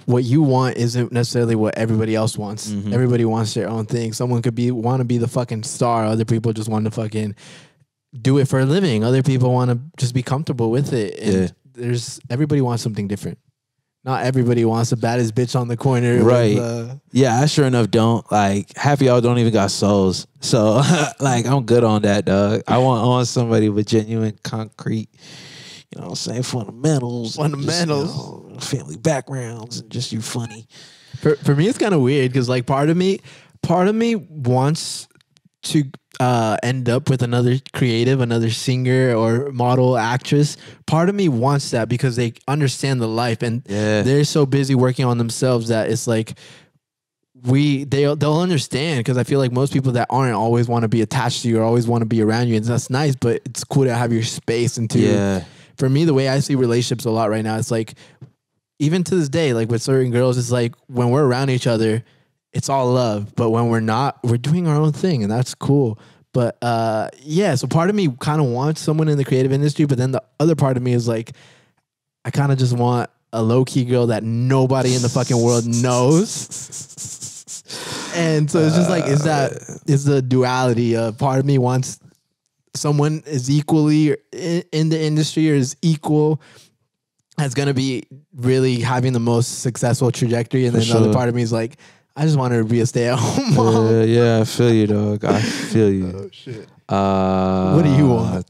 [0.06, 2.70] what you want isn't necessarily what everybody else wants.
[2.70, 2.92] Mhm.
[2.92, 4.12] Everybody wants their own thing.
[4.12, 6.04] Someone could be want to be the fucking star.
[6.06, 7.34] Other people just want to fucking
[8.20, 9.02] do it for a living.
[9.04, 11.18] Other people want to just be comfortable with it.
[11.20, 11.48] And Yeah.
[11.74, 13.38] there's everybody wants something different.
[14.04, 16.18] Not everybody wants the baddest bitch on the corner.
[16.18, 16.58] with, Right.
[16.58, 18.30] uh, Yeah, I sure enough don't.
[18.30, 20.26] Like half of y'all don't even got souls.
[20.40, 20.82] So
[21.20, 22.62] like I'm good on that, dog.
[22.68, 25.08] I want I want somebody with genuine concrete,
[25.94, 27.38] you know what I'm saying, fundamentals.
[27.38, 28.16] and just, you Fundamentals.
[28.16, 30.66] know, family backgrounds and just you funny.
[31.20, 33.20] For for me, it's kind of weird because like part of me,
[33.62, 35.06] part of me wants
[35.62, 35.84] to
[36.20, 40.56] uh, end up with another creative, another singer or model, actress.
[40.86, 44.02] Part of me wants that because they understand the life and Yeah.
[44.02, 46.34] they're so busy working on themselves that it's like
[47.44, 50.88] we they they'll understand because I feel like most people that aren't always want to
[50.88, 53.42] be attached to you or always want to be around you and that's nice, but
[53.44, 55.44] it's cool to have your space and to Yeah.
[55.76, 57.94] For me, the way I see relationships a lot right now, it's like
[58.78, 62.04] even to this day, like with certain girls, it's like when we're around each other,
[62.52, 63.34] it's all love.
[63.34, 65.98] But when we're not, we're doing our own thing, and that's cool.
[66.32, 69.84] But uh, yeah, so part of me kind of wants someone in the creative industry,
[69.84, 71.32] but then the other part of me is like,
[72.24, 75.66] I kind of just want a low key girl that nobody in the fucking world
[75.66, 76.50] knows.
[78.16, 79.52] And so it's just like, is that
[79.86, 81.98] is the duality of part of me wants
[82.74, 84.16] someone is equally
[84.72, 86.40] in, the industry or is equal
[87.36, 88.04] that's going to be
[88.34, 91.52] really having the most successful trajectory and For then the other part of me is
[91.52, 91.76] like
[92.16, 95.24] i just want to be a stay-at-home mom Uh, yeah, I feel you, dog.
[95.24, 96.06] I feel you.
[96.16, 98.46] oh, shit Uh, What do you want?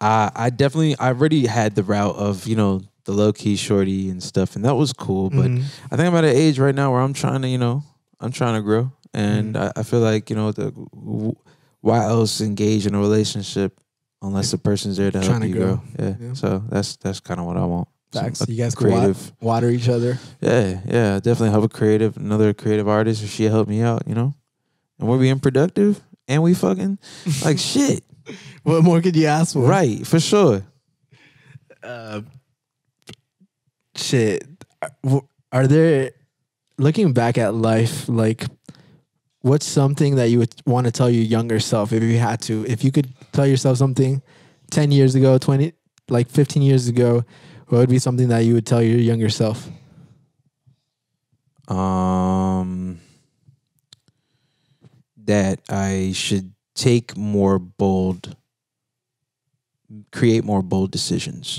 [0.00, 4.10] I I definitely I already had the route of you know the low key shorty
[4.10, 5.30] and stuff, and that was cool.
[5.30, 5.62] But Mhm.
[5.90, 7.82] I think I'm at an age right now where I'm trying to you know
[8.20, 9.78] I'm trying to grow, and Mm-hmm.
[9.78, 11.34] I, I feel like you know the w-
[11.80, 13.78] why else engage in a relationship
[14.22, 15.76] unless the person's there to help to you grow.
[15.76, 15.82] grow.
[16.06, 16.14] Yeah.
[16.20, 16.32] Yeah.
[16.34, 17.88] So that's that's kind of what I want.
[18.12, 18.40] Facts.
[18.40, 19.32] a You guys can creative.
[19.40, 20.18] water each other.
[20.40, 24.14] Yeah, yeah, definitely help a creative, another creative artist, if she help me out, you
[24.14, 24.32] know,
[24.98, 26.98] and we're being productive and we fucking
[27.44, 28.02] like shit,
[28.62, 29.60] What more could you ask for?
[29.60, 30.06] right?
[30.06, 30.64] For sure.
[31.82, 32.22] Uh,
[33.94, 34.44] shit.
[34.82, 35.22] Are-
[35.52, 36.12] Are there,
[36.78, 38.44] looking back at life, like,
[39.48, 42.64] what's something that you would want to tell your younger self if you had to?
[42.66, 44.22] If you could tell yourself something
[44.70, 45.72] 10 years ago, 20,
[46.08, 47.24] like 15 years ago,
[47.68, 49.68] what would be something that you would tell your younger self?
[51.68, 53.00] Um,
[55.24, 58.36] that I should take more bold,
[60.12, 61.58] create more bold decisions.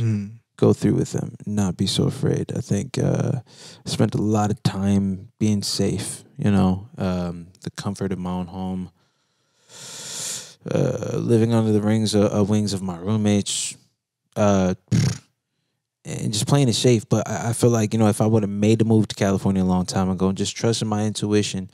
[0.60, 2.52] go through with them, not be so afraid.
[2.54, 3.40] I think uh,
[3.86, 8.32] I spent a lot of time being safe, you know, um, the comfort of my
[8.32, 8.92] own home,
[10.70, 13.78] uh, living under the rings of, uh, wings of my roommates,
[14.36, 14.74] uh,
[16.06, 17.08] and just playing it safe.
[17.08, 19.16] But I, I feel like, you know, if I would have made the move to
[19.16, 21.70] California a long time ago and just trusting my intuition,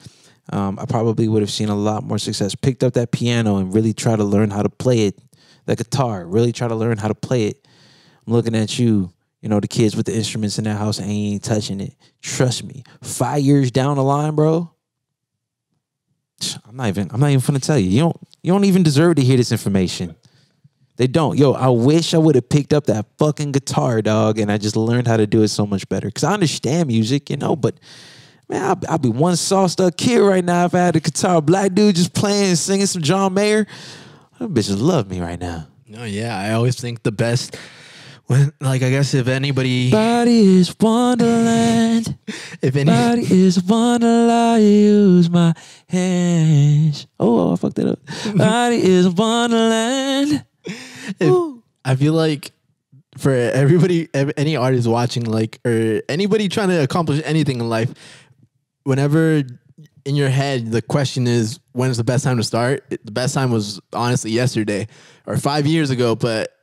[0.52, 2.54] um, I probably would have seen a lot more success.
[2.54, 5.20] Picked up that piano and really try to learn how to play it,
[5.66, 7.68] the guitar, really try to learn how to play it.
[8.28, 9.12] I'm looking at you,
[9.42, 11.96] you know, the kids with the instruments in their house ain't touching it.
[12.22, 14.72] Trust me, five years down the line, bro.
[16.68, 17.10] I'm not even.
[17.12, 17.90] I'm not even gonna tell you.
[17.90, 18.28] You don't.
[18.44, 20.16] You don't even deserve to hear this information.
[20.98, 21.38] They don't.
[21.38, 24.78] Yo, I wish I would have picked up that fucking guitar, dog, and I just
[24.78, 26.10] learned how to do it so much better.
[26.10, 27.80] Cause I understand music, you know, but
[28.48, 31.74] man, I'll be one sauced up kid right now if I had a guitar, black
[31.74, 33.68] dude just playing, and singing some John Mayer.
[34.40, 35.68] Them bitches love me right now.
[35.88, 36.38] No, yeah.
[36.38, 37.58] I always think the best
[38.28, 42.18] when, like, I guess if anybody, Body is wonderland.
[42.62, 44.32] if any, Body is wonderland.
[44.32, 45.54] I use my
[45.88, 47.08] hands.
[47.20, 48.00] Oh, I fucked it up.
[48.36, 50.46] Body is wonderland.
[51.24, 51.64] Ooh.
[51.84, 52.52] I feel like
[53.18, 57.94] for everybody, any artist watching, like, or anybody trying to accomplish anything in life,
[58.84, 59.44] whenever
[60.06, 62.84] in your head the question is, when's the best time to start?
[62.90, 64.88] The best time was honestly yesterday
[65.26, 66.55] or five years ago, but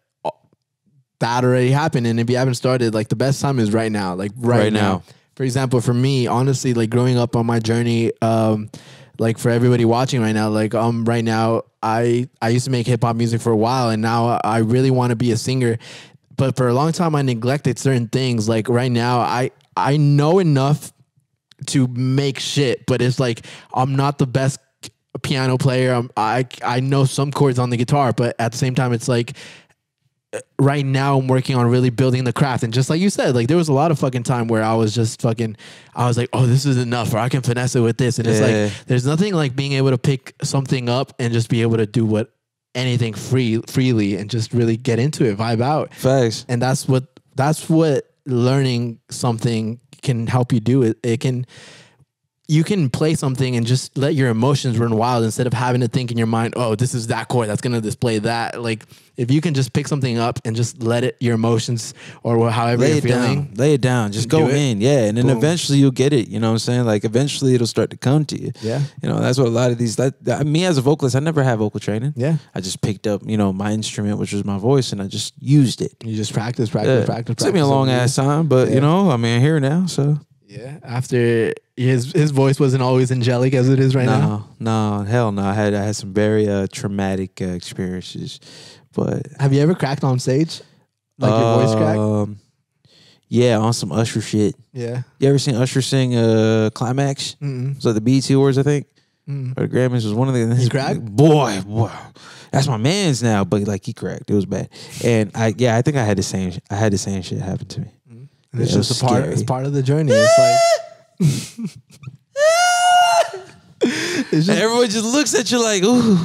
[1.22, 2.06] that already happened.
[2.06, 4.72] And if you haven't started, like, the best time is right now, like, right, Right
[4.72, 4.80] now.
[4.80, 5.02] now.
[5.34, 8.70] For example, for me, honestly, like, growing up on my journey, um,
[9.18, 12.86] like for everybody watching right now, like um right now I I used to make
[12.86, 15.78] hip hop music for a while and now I really want to be a singer.
[16.36, 18.48] But for a long time I neglected certain things.
[18.48, 20.92] Like right now I I know enough
[21.66, 24.58] to make shit, but it's like I'm not the best
[25.22, 25.92] piano player.
[25.92, 29.08] I'm, I I know some chords on the guitar, but at the same time it's
[29.08, 29.36] like
[30.58, 32.62] right now I'm working on really building the craft.
[32.62, 34.74] And just like you said, like there was a lot of fucking time where I
[34.74, 35.56] was just fucking,
[35.94, 38.18] I was like, oh, this is enough, or I can finesse it with this.
[38.18, 41.62] And it's like, there's nothing like being able to pick something up and just be
[41.62, 42.32] able to do what
[42.74, 45.92] anything free freely and just really get into it, vibe out.
[45.94, 46.46] Facts.
[46.48, 47.04] And that's what
[47.34, 50.82] that's what learning something can help you do.
[50.82, 51.46] It it can
[52.52, 55.88] you can play something and just let your emotions run wild instead of having to
[55.88, 58.60] think in your mind, oh, this is that chord that's gonna display that.
[58.60, 58.84] Like
[59.16, 62.82] if you can just pick something up and just let it your emotions or however
[62.82, 63.44] Lay you're it feeling.
[63.44, 63.54] down.
[63.54, 64.12] Lay it down.
[64.12, 64.54] Just go it.
[64.54, 64.80] in.
[64.80, 65.04] Yeah.
[65.04, 65.36] And then Boom.
[65.38, 66.28] eventually you'll get it.
[66.28, 66.84] You know what I'm saying?
[66.84, 68.52] Like eventually it'll start to come to you.
[68.60, 68.80] Yeah.
[69.02, 71.20] You know, that's what a lot of these that, that- me as a vocalist, I
[71.20, 72.12] never had vocal training.
[72.16, 72.36] Yeah.
[72.54, 75.34] I just picked up, you know, my instrument, which was my voice, and I just
[75.40, 75.92] used it.
[76.04, 77.14] You just practice, practice, Yeah.
[77.14, 78.74] practice, Took me a long ass time, but Yeah.
[78.76, 80.18] you know, I mean, I'm here now, so
[80.58, 80.78] Yeah.
[80.82, 84.48] After his his voice wasn't always angelic as it is right now.
[84.60, 85.42] No, no, hell no.
[85.42, 88.38] I had I had some very uh, traumatic uh, experiences,
[88.92, 90.60] but Have you ever cracked on stage?
[91.18, 91.98] Like your voice cracked?
[91.98, 92.38] um,
[93.28, 94.54] Yeah, on some Usher shit.
[94.72, 95.02] Yeah.
[95.18, 97.36] You ever seen Usher sing uh, "Climax"?
[97.40, 97.76] Mm-mm.
[97.76, 98.86] It's like the BET Awards, I think,
[99.28, 99.56] Mm.
[99.56, 100.56] or the Grammys was one of the.
[100.56, 101.00] He cracked?
[101.00, 101.90] Boy, boy,
[102.50, 103.44] that's my man's now.
[103.44, 104.68] But like he cracked, it was bad.
[105.04, 106.52] And I, yeah, I think I had the same.
[106.70, 107.90] I had the same shit happen to me.
[108.52, 109.20] And it's it just a part.
[109.22, 109.32] scary.
[109.34, 110.12] It's part of the journey.
[110.14, 111.70] It's like.
[113.82, 116.18] it's And just, everyone just looks at you like, ooh,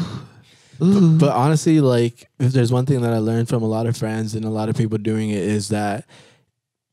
[0.83, 1.17] ooh.
[1.17, 4.35] but honestly, like if there's one thing that I learned from a lot of friends
[4.35, 6.05] and a lot of people doing it is that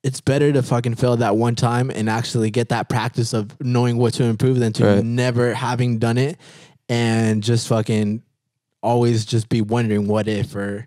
[0.02, 3.96] it's better to fucking fail that one time and actually get that practice of knowing
[3.96, 5.04] what to improve than to Right.
[5.04, 6.38] never having done it
[6.88, 8.22] and just fucking
[8.82, 10.86] always just be wondering what if or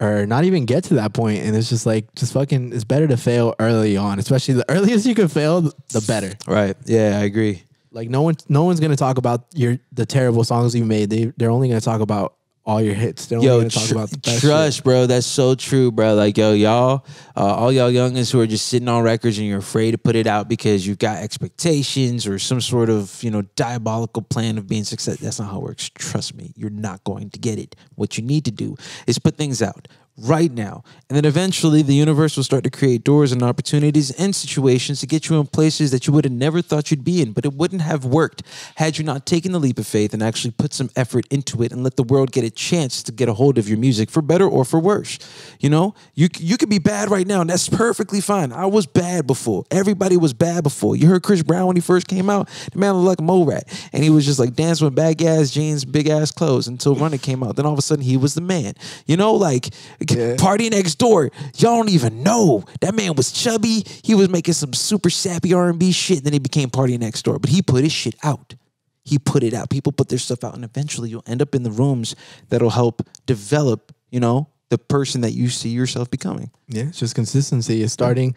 [0.00, 3.06] or not even get to that point and it's just like just fucking it's better
[3.06, 6.76] to fail early on especially the earliest you can fail the better Right.
[6.86, 7.62] Yeah, I agree.
[7.92, 11.26] like no one no one's gonna talk about your the terrible songs you made they
[11.36, 12.34] they're only gonna talk about
[12.64, 14.84] all your hits only Yo, gonna talk about the best trust, shit.
[14.84, 15.06] bro.
[15.06, 16.14] That's so true, bro.
[16.14, 17.06] Like, yo, y'all,
[17.36, 20.14] uh, all y'all youngins who are just sitting on records and you're afraid to put
[20.14, 24.68] it out because you've got expectations or some sort of, you know, diabolical plan of
[24.68, 25.18] being success.
[25.18, 25.90] That's not how it works.
[25.94, 27.74] Trust me, you're not going to get it.
[27.94, 29.88] What you need to do is put things out
[30.22, 30.84] right now.
[31.08, 35.06] And then eventually the universe will start to create doors and opportunities and situations to
[35.06, 37.32] get you in places that you would have never thought you'd be in.
[37.32, 38.42] But it wouldn't have worked
[38.76, 41.72] had you not taken the leap of faith and actually put some effort into it
[41.72, 44.22] and let the world get a chance to get a hold of your music for
[44.22, 45.18] better or for worse.
[45.58, 48.52] You know, you, you could be bad right now, and that's perfectly fine.
[48.52, 49.64] I was bad before.
[49.70, 50.96] Everybody was bad before.
[50.96, 52.48] You heard Chris Brown when he first came out?
[52.72, 53.64] The man looked like a mole rat.
[53.92, 57.18] And he was just like dancing with baggy ass jeans, big ass clothes until Running
[57.18, 57.56] came out.
[57.56, 58.74] Then all of a sudden he was the man.
[59.06, 59.70] You know, like
[60.10, 60.36] Yeah.
[60.36, 61.30] PartyNextDoor.
[61.60, 62.64] Y'all don't even know.
[62.80, 63.84] That man was chubby.
[64.02, 66.18] He was making some super sappy R&B shit.
[66.18, 67.40] And then he became PartyNextDoor.
[67.40, 68.54] But he put his shit out.
[69.02, 69.70] He put it out.
[69.70, 72.14] People put their stuff out, and eventually you'll end up in the rooms
[72.48, 76.50] that'll help develop, you know, the person that you see yourself becoming.
[76.68, 78.36] yeah it's just consistency it's starting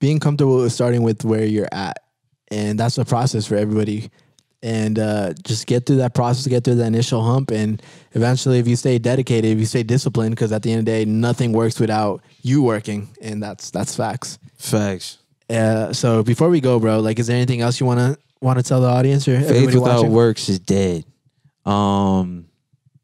[0.00, 1.98] being comfortable with starting with where you're at
[2.50, 4.10] and that's a process for everybody
[4.64, 7.80] and uh, just get through that process get through the initial hump and
[8.14, 10.90] eventually if you stay dedicated if you stay disciplined because at the end of the
[10.90, 15.18] day nothing works without you working and that's that's facts Facts.
[15.50, 18.80] Uh, so before we go, bro, like, is there anything else you wanna wanna tell
[18.80, 20.12] the audience or Faith without watching?
[20.12, 21.04] works is dead.
[21.66, 22.46] Um,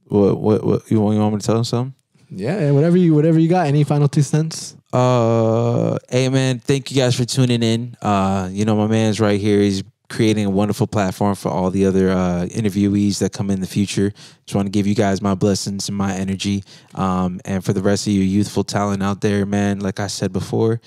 [0.04, 1.94] what, what, what, you want, you want me to tell them something?
[2.30, 3.66] Yeah, yeah, whatever you whatever you got.
[3.66, 4.76] Any final two cents?
[4.92, 7.96] Uh, hey man, thank you guys for tuning in.
[8.00, 9.60] Uh, you know my man's right here.
[9.60, 13.66] He's creating a wonderful platform for all the other uh, interviewees that come in the
[13.66, 14.12] future.
[14.44, 16.64] Just want to give you guys my blessings and my energy.
[16.94, 20.32] Um, and for the rest of you youthful talent out there, man, like I said
[20.32, 20.80] before,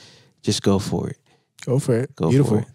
[0.43, 1.17] just go for it.
[1.65, 2.15] Go for it.
[2.15, 2.57] Go Beautiful.
[2.57, 2.67] for it.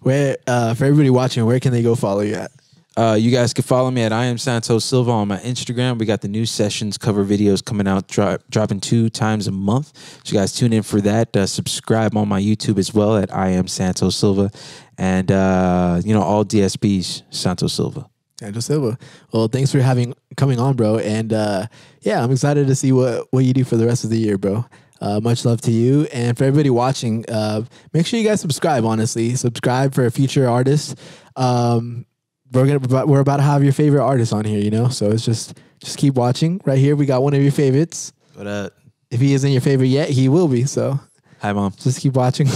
[0.00, 2.50] Where uh, for everybody watching, where can they go follow you at?
[2.96, 5.98] Uh, you guys can follow me at I am Santos Silva on my Instagram.
[5.98, 9.96] We got the new sessions cover videos coming out, drop, dropping two times a month.
[10.24, 11.36] So you guys tune in for that.
[11.36, 14.50] Uh, subscribe on my YouTube as well at I am Santos Silva,
[14.98, 18.10] and uh, you know all DSPs Santos Silva.
[18.40, 18.98] Santos Silva.
[19.32, 20.98] Well, thanks for having coming on, bro.
[20.98, 21.66] And uh,
[22.00, 24.36] yeah, I'm excited to see what what you do for the rest of the year,
[24.36, 24.66] bro.
[25.00, 27.62] Uh, much love to you, and for everybody watching, uh,
[27.94, 28.84] make sure you guys subscribe.
[28.84, 30.94] Honestly, subscribe for future artists.
[31.36, 32.04] Um,
[32.52, 34.88] we're gonna we're about to have your favorite artist on here, you know.
[34.88, 36.60] So it's just just keep watching.
[36.64, 38.12] Right here, we got one of your favorites.
[38.34, 38.72] What up?
[39.10, 40.64] If he isn't your favorite yet, he will be.
[40.64, 41.00] So
[41.40, 41.72] Hi, mom.
[41.78, 42.48] just keep watching,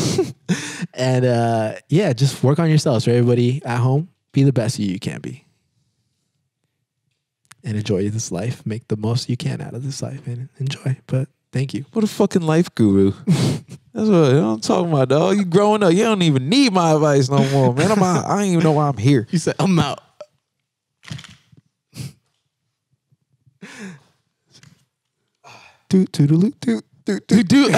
[0.94, 3.04] and uh, yeah, just work on yourselves.
[3.04, 5.44] For everybody at home, be the best you you can be
[7.64, 8.64] and enjoy this life.
[8.66, 10.98] Make the most you can out of this life and enjoy.
[11.06, 11.86] But thank you.
[11.92, 13.12] What a fucking life guru.
[13.94, 15.36] That's what, you know what I'm talking about, dog.
[15.36, 17.92] You growing up, you don't even need my advice no more, man.
[17.92, 19.28] I'm out, I don't even know why I'm here.
[19.30, 20.00] You said I'm out.
[25.88, 27.46] Toot toodaloo toot toot toot.
[27.46, 27.72] Dude.